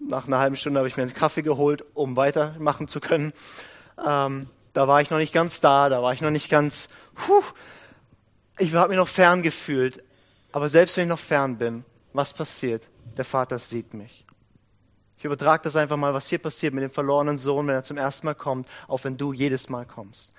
[0.00, 3.32] nach einer halben Stunde habe ich mir einen Kaffee geholt, um weitermachen zu können.
[4.04, 7.44] Ähm, da war ich noch nicht ganz da, da war ich noch nicht ganz, puh,
[8.58, 10.02] ich habe mich noch fern gefühlt.
[10.54, 12.88] Aber selbst wenn ich noch fern bin, was passiert?
[13.16, 14.24] Der Vater sieht mich.
[15.18, 17.96] Ich übertrage das einfach mal, was hier passiert mit dem verlorenen Sohn, wenn er zum
[17.96, 20.32] ersten Mal kommt, auch wenn du jedes Mal kommst.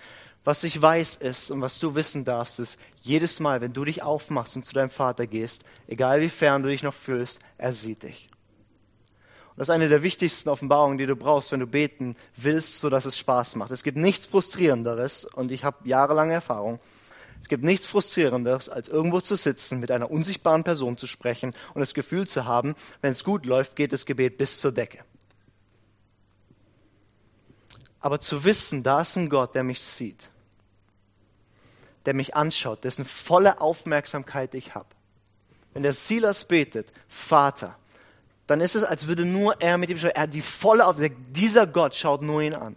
[0.46, 4.04] Was ich weiß ist und was du wissen darfst, ist, jedes Mal, wenn du dich
[4.04, 8.04] aufmachst und zu deinem Vater gehst, egal wie fern du dich noch fühlst, er sieht
[8.04, 8.30] dich.
[9.50, 12.90] Und das ist eine der wichtigsten Offenbarungen, die du brauchst, wenn du beten willst, so
[12.90, 13.72] dass es Spaß macht.
[13.72, 16.80] Es gibt nichts frustrierenderes und ich habe jahrelange Erfahrung,
[17.46, 21.80] es gibt nichts Frustrierenderes, als irgendwo zu sitzen, mit einer unsichtbaren Person zu sprechen und
[21.80, 25.06] das Gefühl zu haben, wenn es gut läuft, geht das Gebet bis zur Decke.
[28.00, 30.32] Aber zu wissen, da ist ein Gott, der mich sieht,
[32.08, 34.90] der mich anschaut, dessen volle Aufmerksamkeit ich habe.
[35.76, 37.78] Wenn der Silas betet, Vater,
[38.48, 40.16] dann ist es, als würde nur er mit ihm schauen.
[40.16, 41.36] Er hat die volle Aufmerksamkeit.
[41.36, 42.76] Dieser Gott schaut nur ihn an.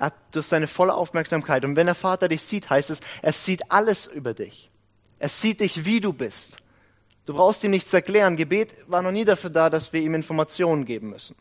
[0.00, 1.62] Er hat durch seine volle Aufmerksamkeit.
[1.66, 4.70] Und wenn der Vater dich sieht, heißt es, er sieht alles über dich.
[5.18, 6.56] Er sieht dich, wie du bist.
[7.26, 8.36] Du brauchst ihm nichts erklären.
[8.36, 11.36] Gebet war noch nie dafür da, dass wir ihm Informationen geben müssen.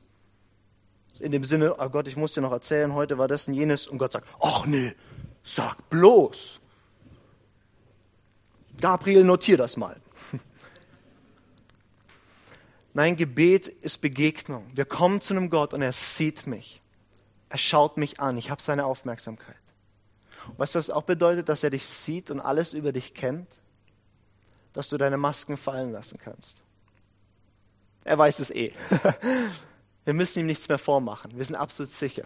[1.19, 3.88] In dem Sinne, oh Gott, ich muss dir noch erzählen, heute war das und jenes.
[3.88, 4.93] Und Gott sagt, ach nee,
[5.41, 6.60] sag bloß.
[8.82, 9.95] Gabriel, notier das mal.
[12.93, 14.69] Nein, Gebet ist Begegnung.
[14.76, 16.82] Wir kommen zu einem Gott und er sieht mich.
[17.49, 19.55] Er schaut mich an, ich habe seine Aufmerksamkeit.
[20.57, 23.47] weißt du, was auch bedeutet, dass er dich sieht und alles über dich kennt?
[24.73, 26.62] Dass du deine Masken fallen lassen kannst.
[28.03, 28.73] Er weiß es eh.
[30.05, 31.31] Wir müssen ihm nichts mehr vormachen.
[31.35, 32.25] Wir sind absolut sicher.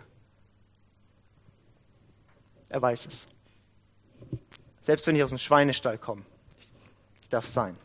[2.70, 3.28] Er weiß es.
[4.82, 6.24] Selbst wenn ich aus dem Schweinestall komme.
[7.22, 7.78] Ich darf sein.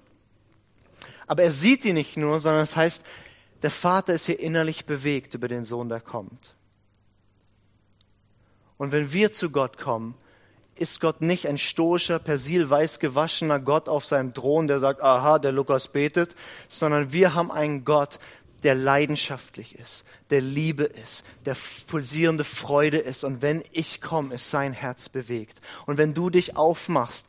[1.27, 3.05] Aber er sieht ihn nicht nur, sondern es das heißt,
[3.63, 6.55] der Vater ist hier innerlich bewegt über den Sohn, der kommt.
[8.79, 10.15] Und wenn wir zu Gott kommen,
[10.77, 15.53] ist Gott nicht ein stoischer, persilweiß gewaschener Gott auf seinem Thron, der sagt, aha, der
[15.53, 16.37] Lukas betet,
[16.69, 18.21] sondern wir haben einen Gott,
[18.63, 23.25] der leidenschaftlich ist, der Liebe ist, der pulsierende Freude ist.
[23.25, 25.61] Und wenn ich komme, ist sein Herz bewegt.
[25.87, 27.27] Und wenn du dich aufmachst,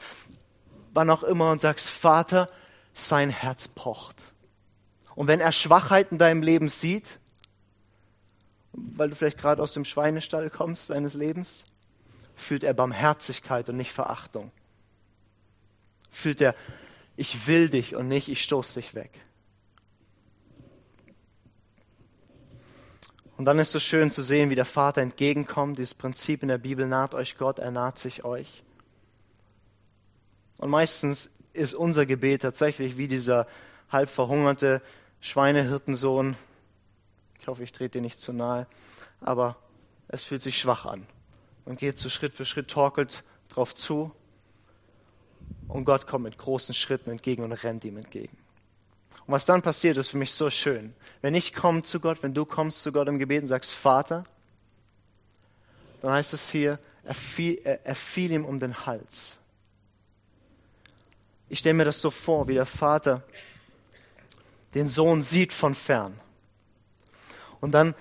[0.93, 2.49] wann auch immer, und sagst, Vater,
[2.93, 4.17] sein Herz pocht.
[5.15, 7.18] Und wenn er Schwachheit in deinem Leben sieht,
[8.95, 11.65] weil du vielleicht gerade aus dem Schweinestall kommst seines Lebens,
[12.35, 14.51] fühlt er Barmherzigkeit und nicht Verachtung.
[16.11, 16.55] Fühlt er,
[17.15, 19.11] ich will dich und nicht, ich stoße dich weg.
[23.37, 25.77] Und dann ist es schön zu sehen, wie der Vater entgegenkommt.
[25.77, 28.63] Dieses Prinzip in der Bibel naht euch Gott, er naht sich euch.
[30.57, 33.47] Und meistens ist unser Gebet tatsächlich wie dieser
[33.89, 34.81] halb verhungerte
[35.21, 36.35] Schweinehirtensohn,
[37.49, 38.67] hoffe, ich trete dir nicht zu nahe.
[39.21, 39.57] Aber
[40.07, 41.05] es fühlt sich schwach an.
[41.65, 44.11] Man geht so Schritt für Schritt, torkelt drauf zu
[45.67, 48.35] und Gott kommt mit großen Schritten entgegen und rennt ihm entgegen.
[49.25, 50.95] Und was dann passiert, ist für mich so schön.
[51.21, 54.23] Wenn ich komme zu Gott, wenn du kommst zu Gott im Gebet und sagst, Vater,
[56.01, 59.37] dann heißt es hier, er fiel, er, er fiel ihm um den Hals.
[61.49, 63.23] Ich stelle mir das so vor, wie der Vater
[64.73, 66.19] den Sohn sieht von fern.
[67.61, 67.95] Und dann,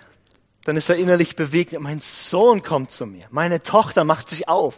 [0.64, 1.78] dann ist er innerlich bewegt.
[1.78, 3.26] Mein Sohn kommt zu mir.
[3.30, 4.76] Meine Tochter macht sich auf.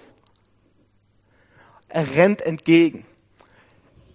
[1.88, 3.04] Er rennt entgegen.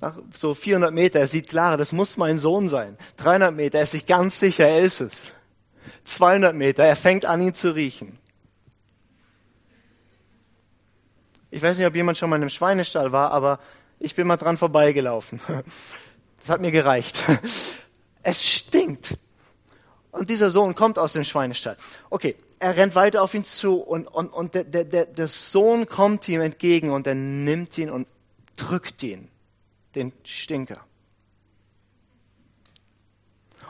[0.01, 2.97] Nach so 400 Meter, er sieht klar, das muss mein Sohn sein.
[3.17, 5.21] 300 Meter, er ist sich ganz sicher, er ist es.
[6.05, 8.17] 200 Meter, er fängt an, ihn zu riechen.
[11.51, 13.59] Ich weiß nicht, ob jemand schon mal in einem Schweinestall war, aber
[13.99, 15.39] ich bin mal dran vorbeigelaufen.
[16.41, 17.23] Das hat mir gereicht.
[18.21, 19.17] Es stinkt.
[20.15, 21.75] Und dieser Sohn kommt aus dem Schweinestall.
[22.09, 26.27] Okay, er rennt weiter auf ihn zu und, und, und der, der, der Sohn kommt
[26.29, 28.07] ihm entgegen und er nimmt ihn und
[28.55, 29.27] drückt ihn,
[29.93, 30.79] den Stinker.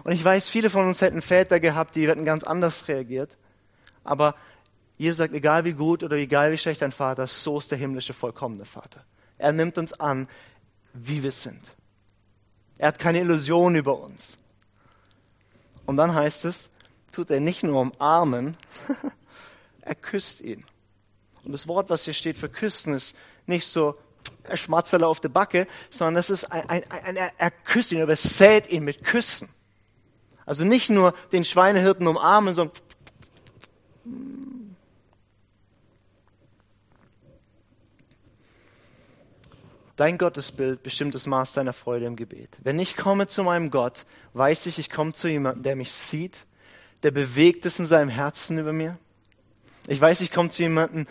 [0.04, 3.40] Und ich weiß, viele von uns hätten Väter gehabt, die hätten ganz anders reagiert.
[4.04, 4.36] Aber
[5.00, 7.80] Jesus sagt, egal wie gut oder egal wie schlecht dein Vater ist, so ist der
[7.80, 9.04] himmlische vollkommene Vater.
[9.40, 10.28] Er nimmt uns an,
[10.94, 11.74] wie wir sind.
[12.78, 14.38] Er hat keine Illusion über uns.
[15.86, 16.70] Und dann heißt es,
[17.12, 18.58] tut er nicht nur umarmen,
[19.82, 20.66] er küsst ihn.
[21.44, 23.96] Und das Wort, was hier steht für küssen, ist nicht so
[24.50, 28.00] ein Schmatzerle auf der Backe, sondern das ist ein, ein, ein, ein er küsst ihn,
[28.00, 29.50] er besät ihn mit Küssen.
[30.46, 32.76] Also nicht nur den Schweinehirten umarmen, sondern
[39.96, 42.58] Dein Gottesbild bestimmt das Maß deiner Freude im Gebet.
[42.62, 46.46] Wenn ich komme zu meinem Gott, weiß ich, ich komme zu jemandem, der mich sieht,
[47.04, 48.98] der bewegt ist in seinem Herzen über mir.
[49.88, 51.08] Ich weiß, ich komme zu jemandem,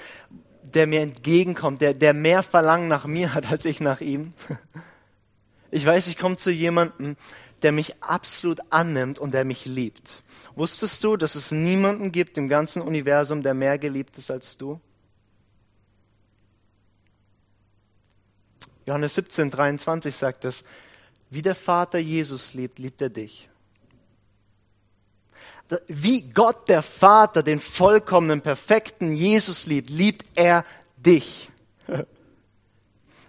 [0.63, 4.33] der mir entgegenkommt, der, der mehr Verlangen nach mir hat als ich nach ihm.
[5.71, 7.17] Ich weiß, ich komme zu jemandem,
[7.63, 10.23] der mich absolut annimmt und der mich liebt.
[10.55, 14.79] Wusstest du, dass es niemanden gibt im ganzen Universum, der mehr geliebt ist als du?
[18.87, 20.65] Johannes 17, 23 sagt es,
[21.31, 23.49] wie der Vater Jesus liebt, liebt er dich.
[25.89, 30.65] Wie Gott der Vater den vollkommenen, perfekten Jesus liebt, liebt er
[30.97, 31.51] dich.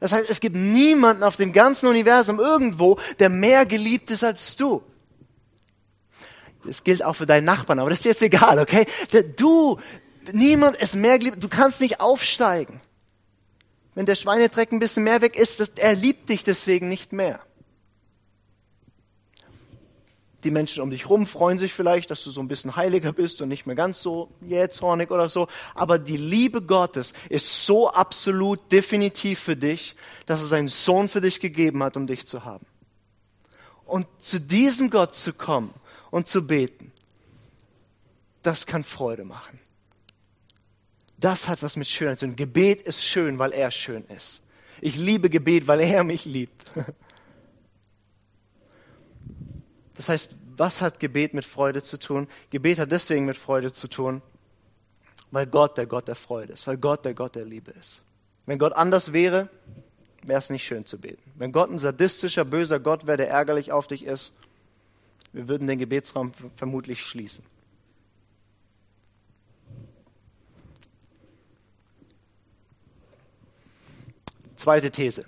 [0.02, 4.58] Das heißt, es gibt niemanden auf dem ganzen Universum irgendwo, der mehr geliebt ist als
[4.58, 4.84] du.
[6.66, 8.86] Das gilt auch für deinen Nachbarn, aber das ist jetzt egal, okay?
[9.38, 9.80] Du,
[10.34, 12.82] niemand ist mehr geliebt, du kannst nicht aufsteigen
[13.96, 17.40] wenn der Schweinedreck ein bisschen mehr weg ist, er liebt dich deswegen nicht mehr.
[20.44, 23.42] Die Menschen um dich rum freuen sich vielleicht, dass du so ein bisschen heiliger bist
[23.42, 25.48] und nicht mehr ganz so jähzornig oder so.
[25.74, 29.96] Aber die Liebe Gottes ist so absolut definitiv für dich,
[30.28, 32.68] dass er seinen Sohn für dich gegeben hat, um dich zu haben.
[33.86, 35.74] Und zu diesem Gott zu kommen
[36.12, 36.92] und zu beten,
[38.44, 39.60] das kann Freude machen.
[41.18, 42.36] Das hat was mit Schönheit zu tun.
[42.36, 44.42] Gebet ist schön, weil er schön ist.
[44.82, 46.72] Ich liebe Gebet, weil er mich liebt.
[49.98, 52.28] Das heißt, was hat Gebet mit Freude zu tun?
[52.50, 54.22] Gebet hat deswegen mit Freude zu tun,
[55.32, 58.04] weil Gott der Gott der Freude ist, weil Gott der Gott der Liebe ist.
[58.46, 59.50] Wenn Gott anders wäre,
[60.24, 61.22] wäre es nicht schön zu beten.
[61.36, 64.34] Wenn Gott ein sadistischer, böser Gott wäre, der ärgerlich auf dich ist,
[65.34, 67.44] wir würden den Gebetsraum vermutlich schließen.
[74.66, 75.26] Zweite These.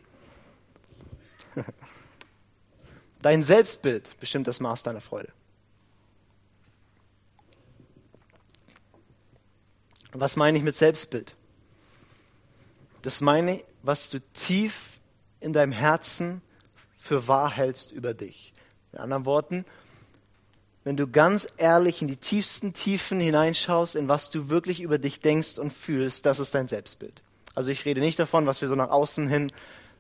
[3.21, 5.31] Dein Selbstbild bestimmt das Maß deiner Freude.
[10.11, 11.35] Was meine ich mit Selbstbild?
[13.03, 14.99] Das meine ich, was du tief
[15.39, 16.41] in deinem Herzen
[16.97, 18.53] für wahr hältst über dich.
[18.91, 19.65] In anderen Worten,
[20.83, 25.19] wenn du ganz ehrlich in die tiefsten Tiefen hineinschaust, in was du wirklich über dich
[25.19, 27.21] denkst und fühlst, das ist dein Selbstbild.
[27.57, 29.51] Also ich rede nicht davon, was wir so nach außen hin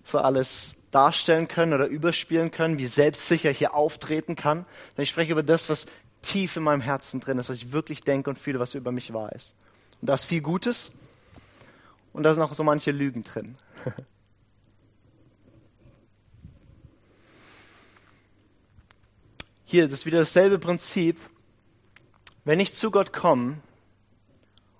[0.03, 4.67] so alles darstellen können oder überspielen können, wie selbstsicher ich hier auftreten kann.
[4.89, 5.87] Sondern ich spreche über das, was
[6.21, 9.11] tief in meinem Herzen drin ist, was ich wirklich denke und fühle, was über mich
[9.11, 9.55] wahr ist.
[9.99, 10.91] Und da ist viel Gutes
[12.13, 13.55] und da sind auch so manche Lügen drin.
[19.65, 21.19] Hier, das ist wieder dasselbe Prinzip.
[22.45, 23.57] Wenn ich zu Gott komme,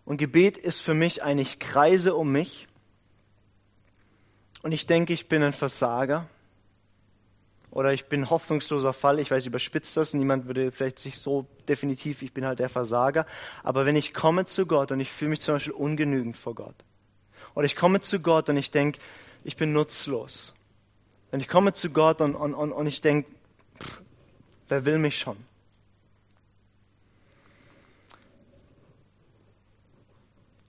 [0.08, 2.70] und Gebet ist für mich ein Ich kreise um mich.
[4.62, 6.30] Und ich denke, ich bin ein Versager.
[7.72, 11.46] oder ich bin hoffnungsloser Fall, ich weiß, ich überspitze das, niemand würde vielleicht sich so
[11.68, 13.26] definitiv, ich bin halt der Versager,
[13.64, 16.76] aber wenn ich komme zu Gott und ich fühle mich zum Beispiel ungenügend vor Gott,
[17.54, 19.00] oder ich komme zu Gott und ich denke,
[19.44, 20.56] ich bin nutzlos,
[21.30, 23.30] wenn ich komme zu Gott und, und, und, und ich denke,
[24.70, 25.38] wer will mich schon?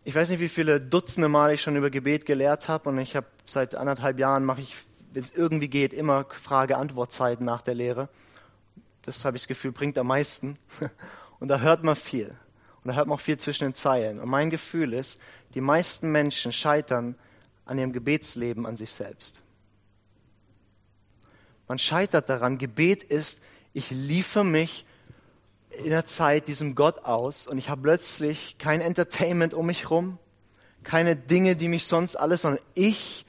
[0.09, 3.15] Ich weiß nicht, wie viele Dutzende Mal ich schon über Gebet gelehrt habe und ich
[3.15, 4.75] habe seit anderthalb Jahren mache ich
[5.13, 8.09] wenn es irgendwie geht, immer Frage-Antwort-Zeiten nach der Lehre.
[9.03, 10.57] Das habe ich das Gefühl, bringt am meisten.
[11.41, 12.29] Und da hört man viel.
[12.29, 14.19] Und da hört man auch viel zwischen den Zeilen.
[14.19, 15.21] Und mein Gefühl ist,
[15.53, 17.15] die meisten Menschen scheitern
[17.67, 19.43] an ihrem Gebetsleben an sich selbst.
[21.67, 23.41] Man scheitert daran, Gebet ist,
[23.75, 24.87] ich liefere mich
[25.79, 30.19] in der Zeit diesem Gott aus und ich habe plötzlich kein Entertainment um mich rum,
[30.83, 33.27] keine Dinge, die mich sonst alles, sondern ich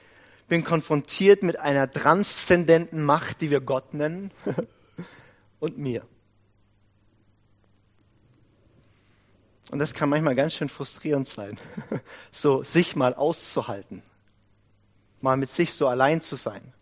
[0.48, 4.32] bin konfrontiert mit einer transzendenten Macht, die wir Gott nennen,
[5.60, 6.06] und mir.
[9.70, 11.58] Und das kann manchmal ganz schön frustrierend sein,
[12.32, 14.02] so sich mal auszuhalten,
[15.20, 16.72] mal mit sich so allein zu sein.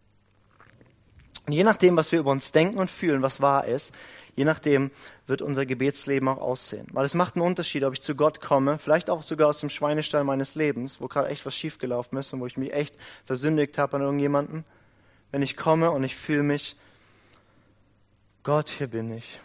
[1.46, 3.92] Und je nachdem, was wir über uns denken und fühlen, was wahr ist,
[4.38, 4.92] Je nachdem
[5.26, 6.86] wird unser Gebetsleben auch aussehen.
[6.92, 9.68] Weil es macht einen Unterschied, ob ich zu Gott komme, vielleicht auch sogar aus dem
[9.68, 13.78] Schweinestall meines Lebens, wo gerade echt was schiefgelaufen ist und wo ich mich echt versündigt
[13.78, 14.64] habe an irgendjemanden.
[15.32, 16.76] Wenn ich komme und ich fühle mich,
[18.44, 19.40] Gott, hier bin ich.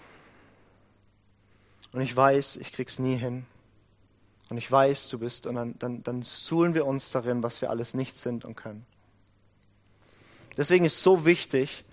[1.92, 3.48] Und ich weiß, ich krieg's nie hin.
[4.50, 5.48] Und ich weiß, du bist.
[5.48, 8.86] Und dann, dann, dann suhlen wir uns darin, was wir alles nicht sind und können.
[10.56, 11.84] Deswegen ist so wichtig,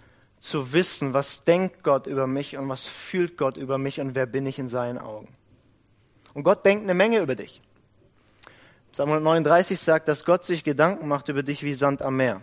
[0.40, 4.26] zu wissen, was denkt Gott über mich und was fühlt Gott über mich und wer
[4.26, 5.28] bin ich in seinen Augen.
[6.34, 7.60] Und Gott denkt eine Menge über dich.
[8.92, 12.40] Psalm 139 sagt, dass Gott sich Gedanken macht über dich wie Sand am Meer.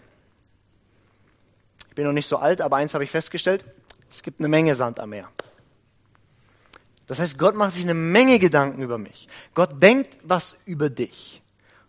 [1.89, 3.65] Ich bin noch nicht so alt, aber eins habe ich festgestellt,
[4.09, 5.29] es gibt eine Menge Sand am Meer.
[7.07, 9.27] Das heißt, Gott macht sich eine Menge Gedanken über mich.
[9.55, 11.41] Gott denkt was über dich.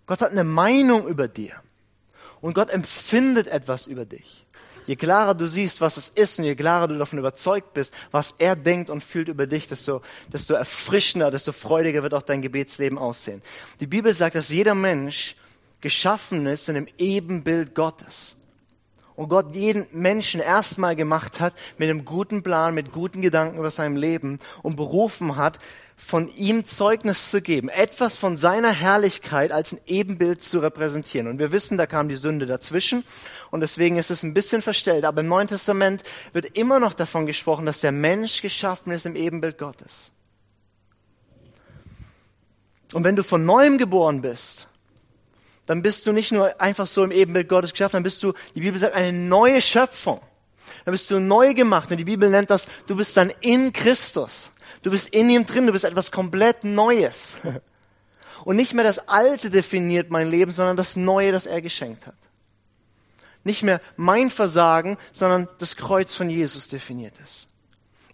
[0.07, 1.55] Gott hat eine Meinung über dir.
[2.41, 4.47] Und Gott empfindet etwas über dich.
[4.89, 8.35] Je klarer du siehst, was es ist und je klarer du davon überzeugt bist, was
[8.39, 10.01] er denkt und fühlt über dich, desto,
[10.33, 13.43] desto erfrischender, desto freudiger wird auch dein Gebetsleben aussehen.
[13.81, 15.37] Die Bibel sagt, dass jeder Mensch
[15.83, 18.38] geschaffen ist in dem Ebenbild Gottes.
[19.19, 23.73] Und Gott jeden Menschen erstmal gemacht hat mit einem guten Plan, mit guten Gedanken über
[23.73, 25.59] sein Leben und berufen hat,
[25.97, 31.27] von ihm Zeugnis zu geben, etwas von seiner Herrlichkeit als ein Ebenbild zu repräsentieren.
[31.27, 33.03] Und wir wissen, da kam die Sünde dazwischen
[33.51, 35.05] und deswegen ist es ein bisschen verstellt.
[35.05, 39.17] Aber im Neuen Testament wird immer noch davon gesprochen, dass der Mensch geschaffen ist im
[39.17, 40.13] Ebenbild Gottes.
[42.93, 44.68] Und wenn du von neuem geboren bist,
[45.69, 48.63] dann bist du nicht nur einfach so im Ebenbild Gottes geschaffen, dann bist du, die
[48.63, 50.21] Bibel sagt, eine neue Schöpfung.
[50.87, 54.51] Dann bist du neu gemacht und die Bibel nennt das, du bist dann in Christus.
[54.83, 57.35] Du bist in ihm drin, du bist etwas komplett Neues.
[58.45, 62.15] Und nicht mehr das Alte definiert mein Leben, sondern das Neue, das er geschenkt hat.
[63.43, 67.49] Nicht mehr mein Versagen, sondern das Kreuz von Jesus definiert es.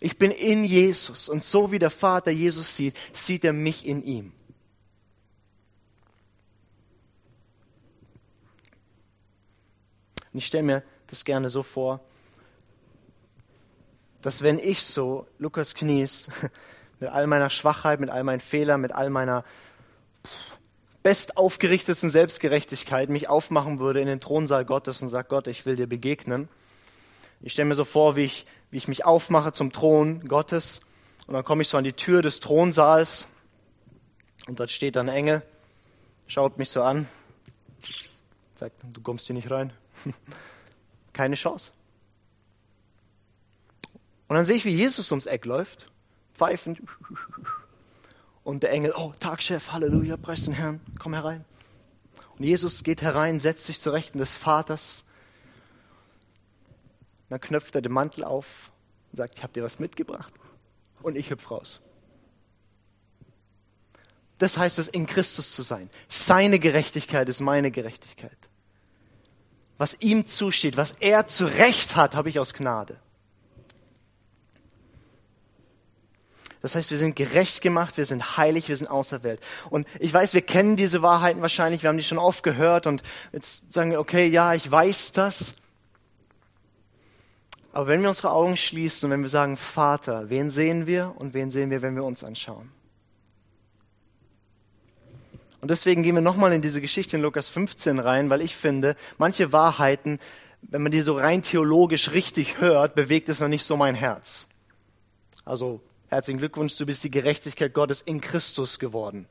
[0.00, 4.02] Ich bin in Jesus und so wie der Vater Jesus sieht, sieht er mich in
[4.02, 4.32] ihm.
[10.34, 12.00] Und ich stelle mir das gerne so vor,
[14.20, 16.28] dass wenn ich so, Lukas Knies,
[17.00, 19.44] mit all meiner Schwachheit, mit all meinen Fehlern, mit all meiner
[21.04, 25.86] bestaufgerichteten Selbstgerechtigkeit mich aufmachen würde in den Thronsaal Gottes und sage, Gott, ich will dir
[25.86, 26.48] begegnen.
[27.40, 30.80] Ich stelle mir so vor, wie ich, wie ich mich aufmache zum Thron Gottes
[31.28, 33.28] und dann komme ich so an die Tür des Thronsaals
[34.48, 35.42] und dort steht ein Engel,
[36.26, 37.06] schaut mich so an,
[38.56, 39.72] sagt, du kommst hier nicht rein.
[41.12, 41.72] Keine Chance.
[44.28, 45.86] Und dann sehe ich, wie Jesus ums Eck läuft,
[46.34, 46.82] pfeifend.
[48.42, 51.44] Und der Engel, oh, Tagchef, Halleluja, preis den Herrn, komm herein.
[52.38, 55.04] Und Jesus geht herein, setzt sich zu Rechten des Vaters.
[57.28, 58.70] Dann knöpft er den Mantel auf
[59.12, 60.32] und sagt, ich habe dir was mitgebracht.
[61.02, 61.80] Und ich hüpf raus.
[64.38, 65.88] Das heißt es, in Christus zu sein.
[66.08, 68.36] Seine Gerechtigkeit ist meine Gerechtigkeit.
[69.78, 72.96] Was ihm zusteht, was er zu Recht hat, habe ich aus Gnade.
[76.64, 79.38] Das heißt, wir sind gerecht gemacht, wir sind heilig, wir sind auserwählt.
[79.68, 83.02] Und ich weiß, wir kennen diese Wahrheiten wahrscheinlich, wir haben die schon oft gehört und
[83.32, 85.56] jetzt sagen wir, okay, ja, ich weiß das.
[87.74, 91.34] Aber wenn wir unsere Augen schließen und wenn wir sagen, Vater, wen sehen wir und
[91.34, 92.70] wen sehen wir, wenn wir uns anschauen?
[95.64, 98.96] Und deswegen gehen wir nochmal in diese Geschichte in Lukas 15 rein, weil ich finde,
[99.16, 100.18] manche Wahrheiten
[100.70, 104.48] wenn man die so rein theologisch richtig hört, bewegt es noch nicht so mein Herz.
[105.44, 109.26] Also herzlichen Glückwunsch, du bist die Gerechtigkeit Gottes in Christus geworden.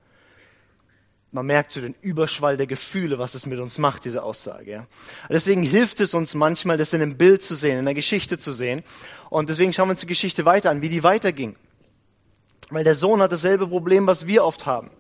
[1.32, 4.72] Man merkt so den Überschwall der Gefühle, was es mit uns macht, diese Aussage.
[4.72, 4.88] Ja.
[5.30, 8.52] Deswegen hilft es uns manchmal, das in einem Bild zu sehen, in der Geschichte zu
[8.52, 8.84] sehen.
[9.32, 11.56] Und deswegen schauen wir uns die Geschichte weiter an, wie die weiterging.
[12.70, 14.92] Weil der Sohn hat dasselbe Problem, was wir oft haben.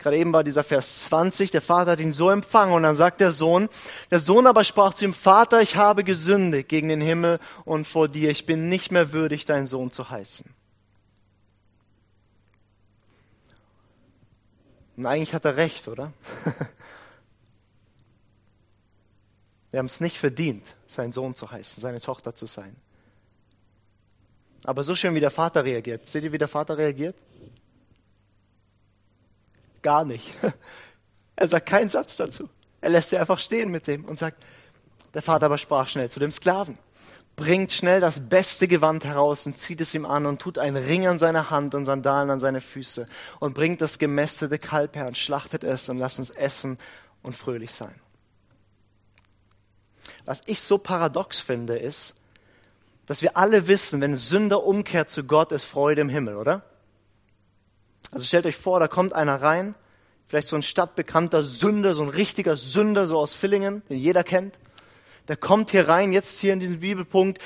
[0.00, 3.20] Gerade eben war dieser Vers 20, der Vater hat ihn so empfangen und dann sagt
[3.20, 3.68] der Sohn,
[4.10, 8.08] der Sohn aber sprach zu ihm, Vater, ich habe gesündigt gegen den Himmel und vor
[8.08, 10.54] dir, ich bin nicht mehr würdig, dein Sohn zu heißen.
[14.96, 16.14] Und eigentlich hat er recht, oder?
[19.70, 22.74] Wir haben es nicht verdient, sein Sohn zu heißen, seine Tochter zu sein.
[24.64, 26.08] Aber so schön, wie der Vater reagiert.
[26.08, 27.16] Seht ihr, wie der Vater reagiert?
[29.82, 30.36] Gar nicht.
[31.36, 32.50] Er sagt keinen Satz dazu.
[32.82, 34.44] Er lässt sie einfach stehen mit dem und sagt,
[35.14, 36.78] der Vater aber sprach schnell zu dem Sklaven,
[37.34, 41.06] bringt schnell das beste Gewand heraus und zieht es ihm an und tut einen Ring
[41.06, 43.06] an seine Hand und Sandalen an seine Füße
[43.38, 46.78] und bringt das gemästete Kalb her und schlachtet es und lasst uns essen
[47.22, 47.94] und fröhlich sein.
[50.26, 52.14] Was ich so paradox finde, ist,
[53.06, 56.69] dass wir alle wissen, wenn Sünder umkehrt zu Gott, ist Freude im Himmel, oder?
[58.12, 59.74] Also stellt euch vor, da kommt einer rein,
[60.26, 64.58] vielleicht so ein stadtbekannter Sünder, so ein richtiger Sünder, so aus Villingen, den jeder kennt.
[65.28, 67.40] Der kommt hier rein, jetzt hier in diesen Bibelpunkt,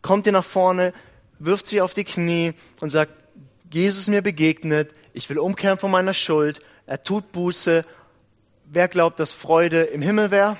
[0.00, 0.92] kommt hier nach vorne,
[1.38, 3.12] wirft sich auf die Knie und sagt,
[3.70, 7.84] Jesus mir begegnet, ich will umkehren von meiner Schuld, er tut Buße.
[8.64, 10.56] Wer glaubt, dass Freude im Himmel wäre?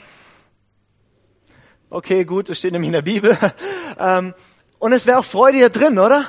[1.91, 3.37] Okay, gut, das steht nämlich in der Bibel.
[3.99, 4.33] Ähm,
[4.79, 6.27] und es wäre auch Freude hier drin, oder?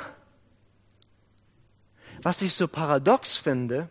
[2.24, 3.90] Was ich so paradox finde,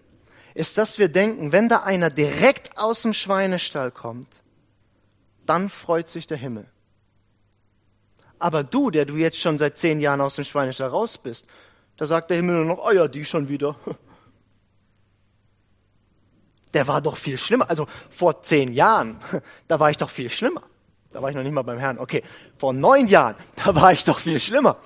[0.54, 4.42] ist, dass wir denken, wenn da einer direkt aus dem Schweinestall kommt,
[5.46, 6.66] dann freut sich der Himmel.
[8.38, 11.46] Aber du, der du jetzt schon seit zehn Jahren aus dem Schweinestall raus bist,
[11.96, 13.76] da sagt der Himmel nur noch, oh ja, die schon wieder.
[16.74, 17.68] Der war doch viel schlimmer.
[17.68, 19.20] Also vor zehn Jahren,
[19.68, 20.62] da war ich doch viel schlimmer.
[21.10, 21.98] Da war ich noch nicht mal beim Herrn.
[21.98, 22.22] Okay,
[22.56, 24.78] vor neun Jahren, da war ich doch viel schlimmer.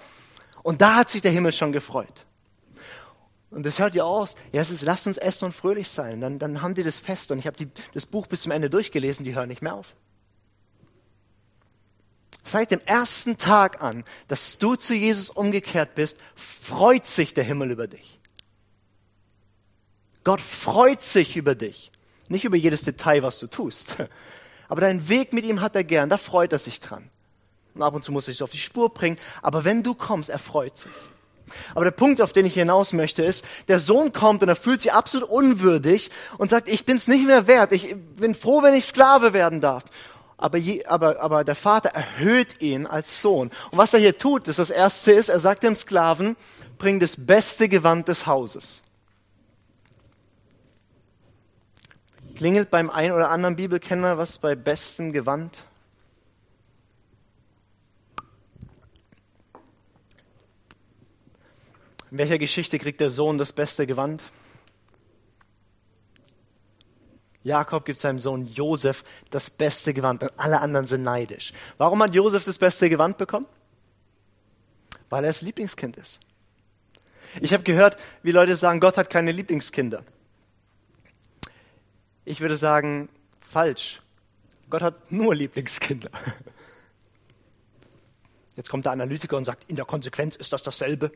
[0.65, 2.27] Und da hat sich der Himmel schon gefreut.
[3.57, 4.35] Und das hört ihr aus.
[4.53, 6.21] Ja, es ist, lasst uns essen und fröhlich sein.
[6.21, 7.33] Dann, dann haben die das fest.
[7.33, 7.57] Und ich habe
[7.95, 9.95] das Buch bis zum Ende durchgelesen, die hören nicht mehr auf.
[12.45, 17.71] Seit dem ersten Tag an, dass du zu Jesus umgekehrt bist, freut sich der Himmel
[17.71, 18.21] über dich.
[20.23, 21.91] Gott freut sich über dich.
[22.29, 23.97] Nicht über jedes Detail, was du tust.
[24.69, 27.09] Aber deinen Weg mit ihm hat er gern, da freut er sich dran.
[27.73, 29.17] Und ab und zu muss er sich auf die Spur bringen.
[29.41, 30.93] Aber wenn du kommst, er freut sich.
[31.75, 34.81] Aber der Punkt, auf den ich hinaus möchte, ist, der Sohn kommt und er fühlt
[34.81, 38.75] sich absolut unwürdig und sagt, ich bin es nicht mehr wert, ich bin froh, wenn
[38.75, 39.85] ich Sklave werden darf.
[40.39, 43.51] Aber, je, aber, aber der Vater erhöht ihn als Sohn.
[43.71, 46.37] Und was er hier tut, ist das Erste ist, er sagt dem Sklaven,
[46.79, 48.83] bring das beste Gewand des Hauses.
[52.37, 55.65] Klingelt beim einen oder anderen Bibelkenner was bei bestem Gewand?
[62.11, 64.23] In welcher Geschichte kriegt der Sohn das beste Gewand?
[67.43, 71.53] Jakob gibt seinem Sohn Josef das beste Gewand und alle anderen sind neidisch.
[71.79, 73.47] Warum hat Josef das beste Gewand bekommen?
[75.11, 76.21] Weil er das Lieblingskind ist.
[77.41, 80.03] Ich habe gehört, wie Leute sagen, Gott hat keine Lieblingskinder.
[82.25, 83.09] Ich würde sagen,
[83.41, 84.03] falsch.
[84.69, 86.11] Gott hat nur Lieblingskinder.
[88.57, 91.13] Jetzt kommt der Analytiker und sagt, in der Konsequenz ist das dasselbe.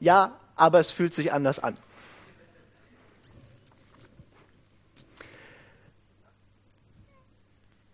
[0.00, 1.76] Ja, aber es fühlt sich anders an.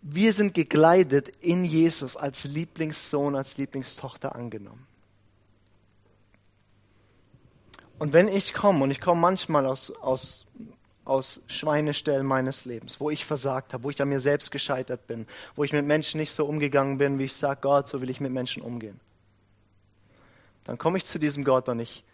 [0.02, 4.86] Wir sind gekleidet in Jesus als Lieblingssohn, als Lieblingstochter angenommen.
[7.98, 10.46] Und wenn ich komme, und ich komme manchmal aus, aus,
[11.04, 15.26] aus Schweinestellen meines Lebens, wo ich versagt habe, wo ich an mir selbst gescheitert bin,
[15.54, 18.20] wo ich mit Menschen nicht so umgegangen bin, wie ich sage, Gott, so will ich
[18.20, 18.98] mit Menschen umgehen
[20.64, 22.04] dann komme ich zu diesem Gott und ich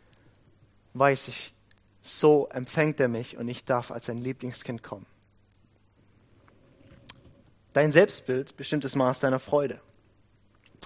[0.95, 1.55] weiß, ich,
[2.03, 5.07] so empfängt er mich und ich darf als sein Lieblingskind kommen.
[7.73, 9.81] Dein Selbstbild bestimmt das Maß deiner Freude.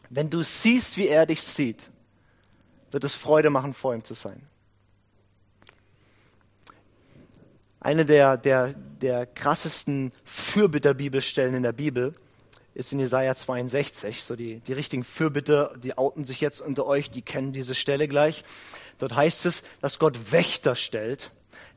[0.08, 1.90] Wenn du siehst, wie er dich sieht,
[2.90, 4.42] wird es Freude machen, vor ihm zu sein.
[7.78, 12.14] Eine der, der, der krassesten Fürbitterbibelstellen in der Bibel
[12.80, 14.24] ist in Jesaja 62.
[14.24, 18.08] So die, die richtigen Fürbitte, die outen sich jetzt unter euch, die kennen diese Stelle
[18.08, 18.42] gleich.
[18.98, 21.30] Dort heißt es, dass Gott Wächter stellt,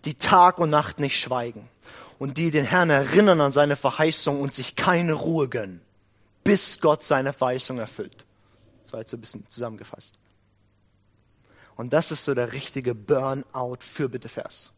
[0.05, 1.69] die Tag und Nacht nicht schweigen
[2.19, 5.81] und die den Herrn erinnern an seine Verheißung und sich keine Ruhe gönnen.
[6.43, 8.25] bis Gott seine Verheißung erfüllt.
[8.83, 10.19] Das war jetzt so ein bisschen zusammengefasst.
[11.75, 14.73] Und das ist so der richtige Burnout-Fürbitte-Vers.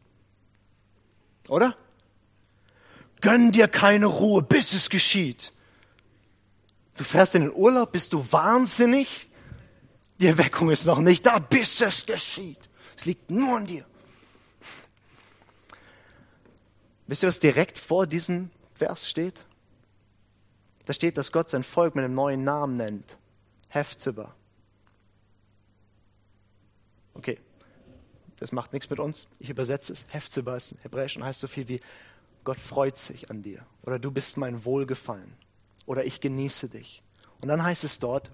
[1.48, 1.76] Oder?
[3.20, 5.52] Gönn dir keine Ruhe, bis es geschieht.
[6.96, 9.28] Du fährst in den Urlaub, bist du wahnsinnig?
[10.18, 12.68] Die Erweckung ist noch nicht da, bis es geschieht.
[12.96, 13.84] Es liegt nur an dir.
[17.06, 19.44] Wisst ihr, was direkt vor diesem Vers steht?
[20.86, 23.18] Da steht, dass Gott sein Volk mit einem neuen Namen nennt.
[23.68, 24.34] Hefzibah.
[27.12, 27.38] Okay,
[28.38, 29.26] das macht nichts mit uns.
[29.38, 30.04] Ich übersetze es.
[30.08, 31.80] Hefzibah ist hebräisch und heißt so viel wie
[32.44, 35.36] Gott freut sich an dir oder du bist mein Wohlgefallen
[35.86, 37.02] oder ich genieße dich.
[37.40, 38.30] Und dann heißt es dort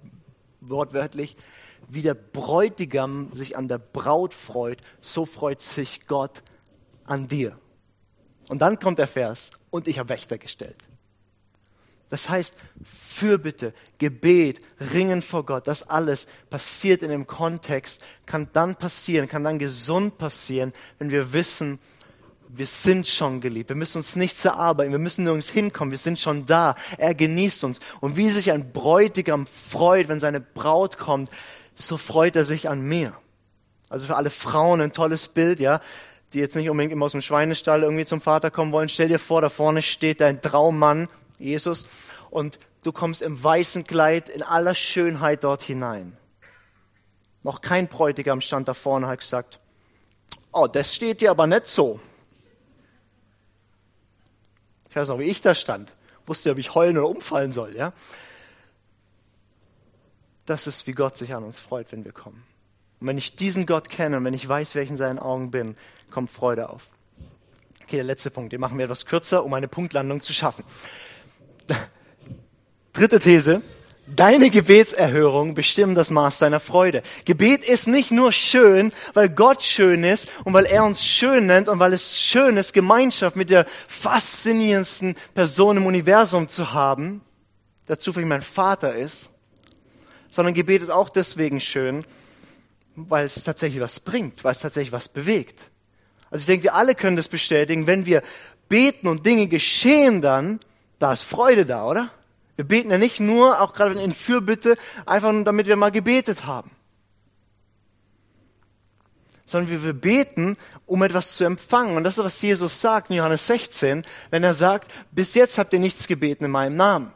[0.60, 1.36] wortwörtlich,
[1.88, 6.42] wie der Bräutigam sich an der Braut freut, so freut sich Gott
[7.04, 7.58] an dir.
[8.48, 10.76] Und dann kommt der Vers, und ich habe Wächter gestellt.
[12.08, 14.60] Das heißt, Fürbitte, Gebet,
[14.92, 20.18] Ringen vor Gott, das alles passiert in dem Kontext, kann dann passieren, kann dann gesund
[20.18, 21.78] passieren, wenn wir wissen,
[22.54, 23.70] wir sind schon geliebt.
[23.70, 24.92] Wir müssen uns nichts erarbeiten.
[24.92, 25.90] Wir müssen nirgends hinkommen.
[25.90, 26.74] Wir sind schon da.
[26.98, 27.80] Er genießt uns.
[28.00, 31.30] Und wie sich ein Bräutigam freut, wenn seine Braut kommt,
[31.74, 33.14] so freut er sich an mir.
[33.88, 35.80] Also für alle Frauen ein tolles Bild, ja,
[36.32, 38.90] die jetzt nicht unbedingt immer aus dem Schweinestall irgendwie zum Vater kommen wollen.
[38.90, 41.86] Stell dir vor, da vorne steht dein Traummann, Jesus,
[42.30, 46.16] und du kommst im weißen Kleid in aller Schönheit dort hinein.
[47.42, 49.58] Noch kein Bräutigam stand da vorne hat gesagt,
[50.52, 51.98] oh, das steht dir aber nicht so.
[54.92, 55.94] Ich weiß noch, wie ich da stand.
[56.26, 57.94] Wusste ja, ob ich heulen oder umfallen soll, ja.
[60.44, 62.44] Das ist, wie Gott sich an uns freut, wenn wir kommen.
[63.00, 65.50] Und wenn ich diesen Gott kenne und wenn ich weiß, wer ich in seinen Augen
[65.50, 65.76] bin,
[66.10, 66.90] kommt Freude auf.
[67.84, 68.52] Okay, der letzte Punkt.
[68.52, 70.62] Den machen wir etwas kürzer, um eine Punktlandung zu schaffen.
[72.92, 73.62] Dritte These.
[74.14, 77.02] Deine Gebetserhörung bestimmen das Maß deiner Freude.
[77.24, 81.68] Gebet ist nicht nur schön, weil Gott schön ist und weil er uns schön nennt
[81.68, 87.22] und weil es schön ist, Gemeinschaft mit der faszinierendsten Person im Universum zu haben,
[87.88, 89.30] der zufällig mein Vater ist,
[90.30, 92.04] sondern Gebet ist auch deswegen schön,
[92.94, 95.70] weil es tatsächlich was bringt, weil es tatsächlich was bewegt.
[96.30, 98.20] Also ich denke, wir alle können das bestätigen, wenn wir
[98.68, 100.60] beten und Dinge geschehen dann,
[100.98, 102.10] da ist Freude da, oder?
[102.56, 104.76] Wir beten ja nicht nur, auch gerade in Fürbitte,
[105.06, 106.70] einfach nur, damit wir mal gebetet haben.
[109.46, 111.96] Sondern wir beten, um etwas zu empfangen.
[111.96, 115.72] Und das ist, was Jesus sagt in Johannes 16, wenn er sagt, bis jetzt habt
[115.72, 117.12] ihr nichts gebeten in meinem Namen.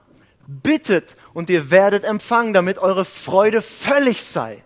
[0.46, 4.62] Bittet und ihr werdet empfangen, damit eure Freude völlig sei.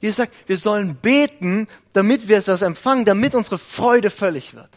[0.00, 4.70] Jesus sagt, wir sollen beten, damit wir etwas empfangen, damit unsere Freude völlig wird.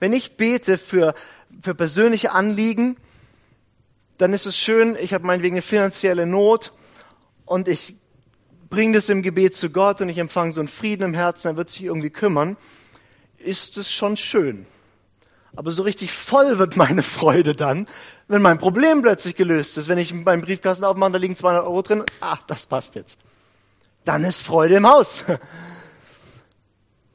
[0.00, 1.14] Wenn ich bete für
[1.60, 2.96] für persönliche Anliegen,
[4.18, 6.72] dann ist es schön, ich habe meinetwegen eine finanzielle Not
[7.44, 7.96] und ich
[8.70, 11.56] bringe das im Gebet zu Gott und ich empfange so einen Frieden im Herzen, er
[11.56, 12.56] wird sich irgendwie kümmern,
[13.38, 14.66] ist es schon schön.
[15.56, 17.86] Aber so richtig voll wird meine Freude dann,
[18.26, 19.88] wenn mein Problem plötzlich gelöst ist.
[19.88, 23.18] Wenn ich meinen Briefkasten aufmache, da liegen 200 Euro drin, ah, das passt jetzt.
[24.04, 25.24] Dann ist Freude im Haus.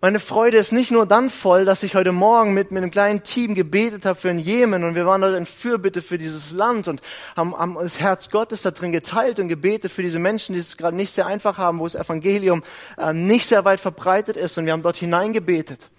[0.01, 3.21] Meine Freude ist nicht nur dann voll, dass ich heute Morgen mit, mit einem kleinen
[3.21, 6.87] Team gebetet habe für den Jemen und wir waren dort in Fürbitte für dieses Land
[6.87, 7.01] und
[7.35, 10.77] haben, haben das Herz Gottes da drin geteilt und gebetet für diese Menschen, die es
[10.77, 12.63] gerade nicht sehr einfach haben, wo das Evangelium
[12.97, 15.89] äh, nicht sehr weit verbreitet ist und wir haben dort hineingebetet.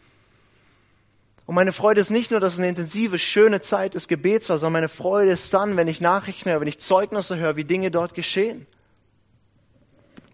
[1.45, 4.57] Und meine Freude ist nicht nur, dass es eine intensive, schöne Zeit des Gebets war,
[4.57, 7.91] sondern meine Freude ist dann, wenn ich Nachrichten höre, wenn ich Zeugnisse höre, wie Dinge
[7.91, 8.67] dort geschehen.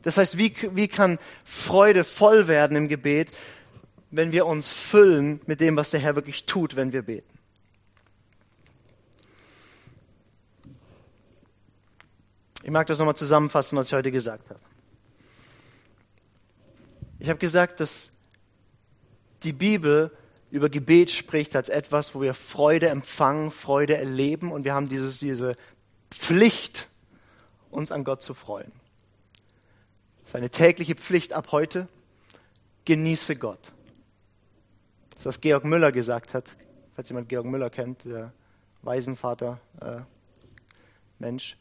[0.05, 3.33] Das heißt, wie, wie kann Freude voll werden im Gebet?
[4.11, 7.37] Wenn wir uns füllen mit dem, was der Herr wirklich tut, wenn wir beten.
[12.63, 14.61] Ich mag das nochmal zusammenfassen, was ich heute gesagt habe.
[17.19, 18.11] Ich habe gesagt, dass
[19.45, 20.11] die Bibel
[20.51, 25.19] über Gebet spricht als etwas, wo wir Freude empfangen, Freude erleben und wir haben dieses,
[25.19, 25.57] diese
[26.11, 26.89] Pflicht,
[27.71, 28.73] uns an Gott zu freuen.
[30.23, 31.89] Das ist eine tägliche Pflicht ab heute.
[32.85, 33.73] Genieße Gott.
[35.17, 36.57] Das ist, was Georg Müller gesagt hat,
[36.95, 38.35] falls jemand Georg Müller kennt, der
[38.83, 40.01] Waisenvater, äh,
[41.19, 41.57] Mensch,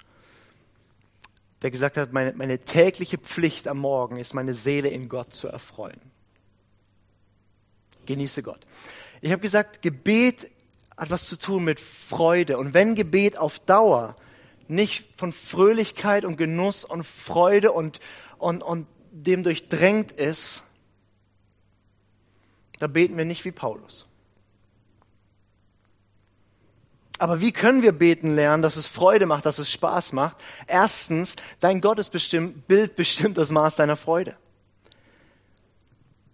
[1.61, 5.47] der gesagt hat, meine, meine tägliche Pflicht am Morgen ist, meine Seele in Gott zu
[5.47, 6.01] erfreuen.
[8.05, 8.59] Genieße Gott.
[9.21, 10.51] Ich habe gesagt, Gebet
[10.97, 12.57] hat was zu tun mit Freude.
[12.57, 14.17] Und wenn Gebet auf Dauer
[14.67, 18.01] nicht von Fröhlichkeit und Genuss und Freude und,
[18.37, 20.64] und, und dem durchdrängt ist,
[22.79, 24.07] da beten wir nicht wie Paulus.
[27.17, 30.37] Aber wie können wir beten lernen, dass es Freude macht, dass es Spaß macht?
[30.67, 34.35] Erstens, dein Gottesbild bestimmt das Maß deiner Freude.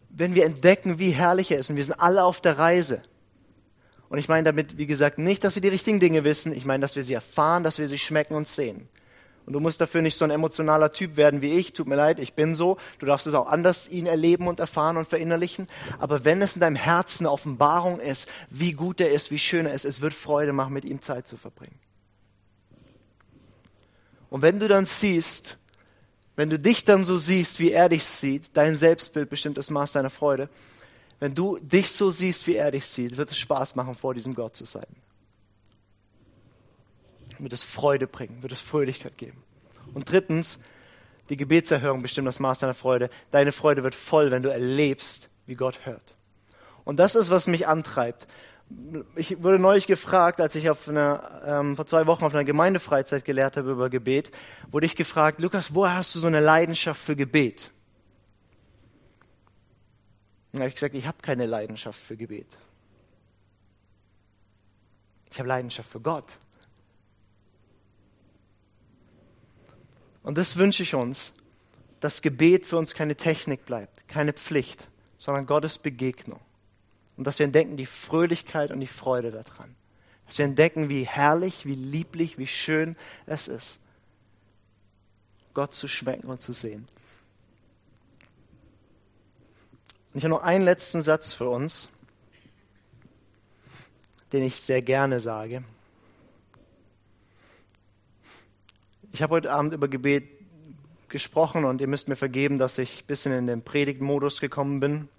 [0.10, 3.04] Wenn wir entdecken, wie herrlich er ist und wir sind alle auf der Reise.
[4.10, 6.52] Und ich meine damit, wie gesagt, nicht, dass wir die richtigen Dinge wissen.
[6.52, 8.90] Ich meine, dass wir sie erfahren, dass wir sie schmecken und sehen.
[9.46, 11.74] Und du musst dafür nicht so ein emotionaler Typ werden wie ich.
[11.74, 12.78] Tut mir leid, ich bin so.
[13.00, 15.68] Du darfst es auch anders ihn erleben und erfahren und verinnerlichen.
[16.00, 19.66] Aber wenn es in deinem Herzen eine Offenbarung ist, wie gut er ist, wie schön
[19.66, 21.80] er ist, es wird Freude machen, mit ihm Zeit zu verbringen.
[24.30, 25.58] Und wenn du dann siehst,
[26.36, 29.92] wenn du dich dann so siehst, wie er dich sieht, dein Selbstbild bestimmt das Maß
[29.92, 30.50] deiner Freude,
[31.20, 34.34] wenn du dich so siehst, wie er dich sieht, wird es Spaß machen, vor diesem
[34.34, 34.88] Gott zu sein
[37.44, 39.44] wird es Freude bringen, wird es Fröhlichkeit geben.
[39.94, 40.60] Und drittens,
[41.30, 43.10] die Gebetserhörung bestimmt das Maß deiner Freude.
[43.32, 46.16] Deine Freude wird voll, wenn du erlebst, wie Gott hört.
[46.84, 48.28] Und das ist, was mich antreibt.
[49.16, 53.26] Ich wurde neulich gefragt, als ich auf einer, ähm, vor zwei Wochen auf einer Gemeindefreizeit
[53.26, 54.32] gelehrt habe über Gebet,
[54.70, 57.72] wurde ich gefragt, Lukas, woher hast du so eine Leidenschaft für Gebet?
[60.54, 62.48] Da habe ich gesagt, ich habe keine Leidenschaft für Gebet.
[65.32, 66.26] Ich habe Leidenschaft für Gott.
[70.24, 71.34] Und das wünsche ich uns,
[72.00, 76.40] dass Gebet für uns keine Technik bleibt, keine Pflicht, sondern Gottes Begegnung.
[77.18, 79.76] Und dass wir entdecken die Fröhlichkeit und die Freude daran.
[80.26, 82.96] Dass wir entdecken, wie herrlich, wie lieblich, wie schön
[83.26, 83.80] es ist,
[85.54, 86.88] Gott zu schmecken und zu sehen.
[90.14, 91.90] Und ich habe noch einen letzten Satz für uns,
[94.32, 95.64] den ich sehr gerne sage.
[99.14, 100.30] Ich habe heute Abend über Gebet
[101.10, 105.10] gesprochen und ihr müsst mir vergeben, dass ich ein bisschen in den Predigtmodus gekommen bin.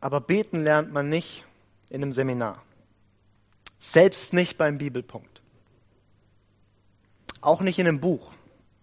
[0.00, 1.44] Aber beten lernt man nicht
[1.90, 2.62] in einem Seminar.
[3.80, 5.40] Selbst nicht beim Bibelpunkt.
[7.40, 8.32] Auch nicht in einem Buch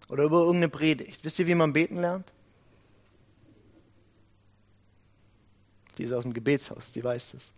[0.08, 1.24] oder über irgendeine Predigt.
[1.24, 2.30] Wisst ihr, wie man beten lernt?
[5.96, 7.54] Die ist aus dem Gebetshaus, die weiß es.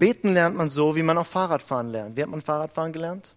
[0.00, 2.16] Beten lernt man so, wie man auch Fahrradfahren lernt.
[2.16, 3.34] Wie hat man Fahrradfahren gelernt?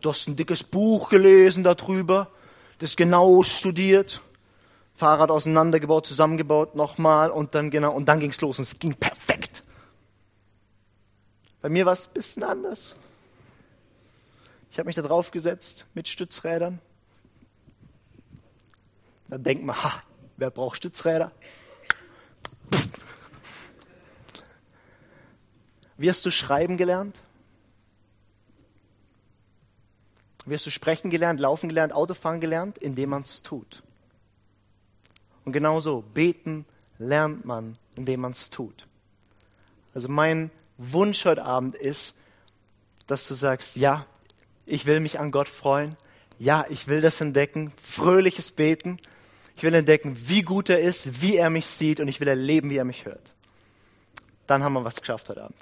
[0.00, 2.30] Du hast ein dickes Buch gelesen darüber,
[2.78, 4.22] das genau studiert,
[4.94, 9.64] Fahrrad auseinandergebaut, zusammengebaut, nochmal und dann genau, und dann ging's los und es ging perfekt.
[11.60, 12.96] Bei mir war es ein bisschen anders.
[14.70, 16.78] Ich habe mich da drauf gesetzt mit Stützrädern.
[19.28, 19.92] Da denkt man, ha,
[20.38, 21.32] wer braucht Stützräder?
[22.72, 22.88] Pff.
[25.96, 27.20] Wie hast du schreiben gelernt?
[30.46, 32.78] Wie hast du sprechen gelernt, laufen gelernt, Autofahren gelernt?
[32.78, 33.82] Indem man es tut.
[35.44, 36.66] Und genauso, beten
[36.98, 38.86] lernt man, indem man es tut.
[39.94, 42.16] Also mein Wunsch heute Abend ist,
[43.06, 44.06] dass du sagst, ja,
[44.66, 45.96] ich will mich an Gott freuen.
[46.38, 47.72] Ja, ich will das entdecken.
[47.80, 48.98] Fröhliches Beten.
[49.56, 52.70] Ich will entdecken, wie gut er ist, wie er mich sieht und ich will erleben,
[52.70, 53.34] wie er mich hört.
[54.46, 55.56] Dann haben wir was geschafft heute Abend.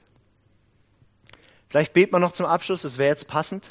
[1.73, 3.71] Vielleicht beten wir noch zum Abschluss, das wäre jetzt passend.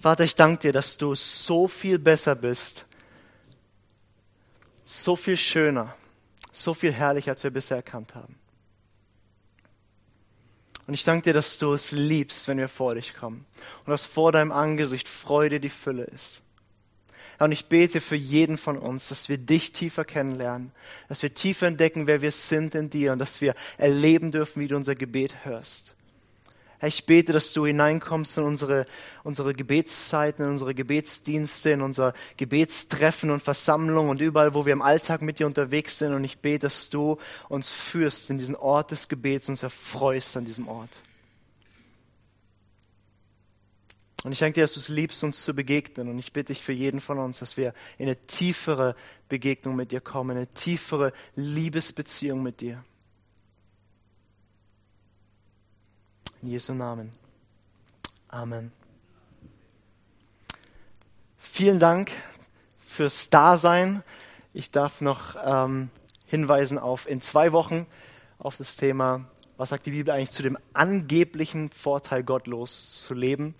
[0.00, 2.84] Vater, ich danke dir, dass du so viel besser bist,
[4.84, 5.94] so viel schöner,
[6.50, 8.34] so viel herrlicher, als wir bisher erkannt haben.
[10.88, 13.46] Und ich danke dir, dass du es liebst, wenn wir vor dich kommen
[13.84, 16.42] und dass vor deinem Angesicht Freude die Fülle ist.
[17.38, 20.72] Und ich bete für jeden von uns, dass wir dich tiefer kennenlernen,
[21.08, 24.68] dass wir tiefer entdecken, wer wir sind in dir und dass wir erleben dürfen, wie
[24.68, 25.94] du unser Gebet hörst.
[26.80, 28.86] Herr, ich bete, dass du hineinkommst in unsere,
[29.24, 34.82] unsere Gebetszeiten, in unsere Gebetsdienste, in unser Gebetstreffen und Versammlung und überall, wo wir im
[34.82, 36.12] Alltag mit dir unterwegs sind.
[36.12, 37.18] Und ich bete, dass du
[37.48, 41.00] uns führst in diesen Ort des Gebets und uns erfreust an diesem Ort.
[44.24, 46.08] Und ich danke dir, dass du es liebst, uns zu begegnen.
[46.08, 48.96] Und ich bitte dich für jeden von uns, dass wir in eine tiefere
[49.28, 52.84] Begegnung mit dir kommen, in eine tiefere Liebesbeziehung mit dir.
[56.42, 57.10] In Jesu Namen.
[58.28, 58.72] Amen.
[61.38, 62.12] Vielen Dank
[62.80, 64.02] fürs Dasein.
[64.52, 65.90] Ich darf noch ähm,
[66.26, 67.86] hinweisen auf in zwei Wochen
[68.38, 69.24] auf das Thema,
[69.56, 73.54] was sagt die Bibel eigentlich zu dem angeblichen Vorteil, gottlos zu leben.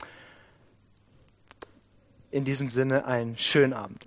[2.30, 4.04] In diesem Sinne einen schönen Abend.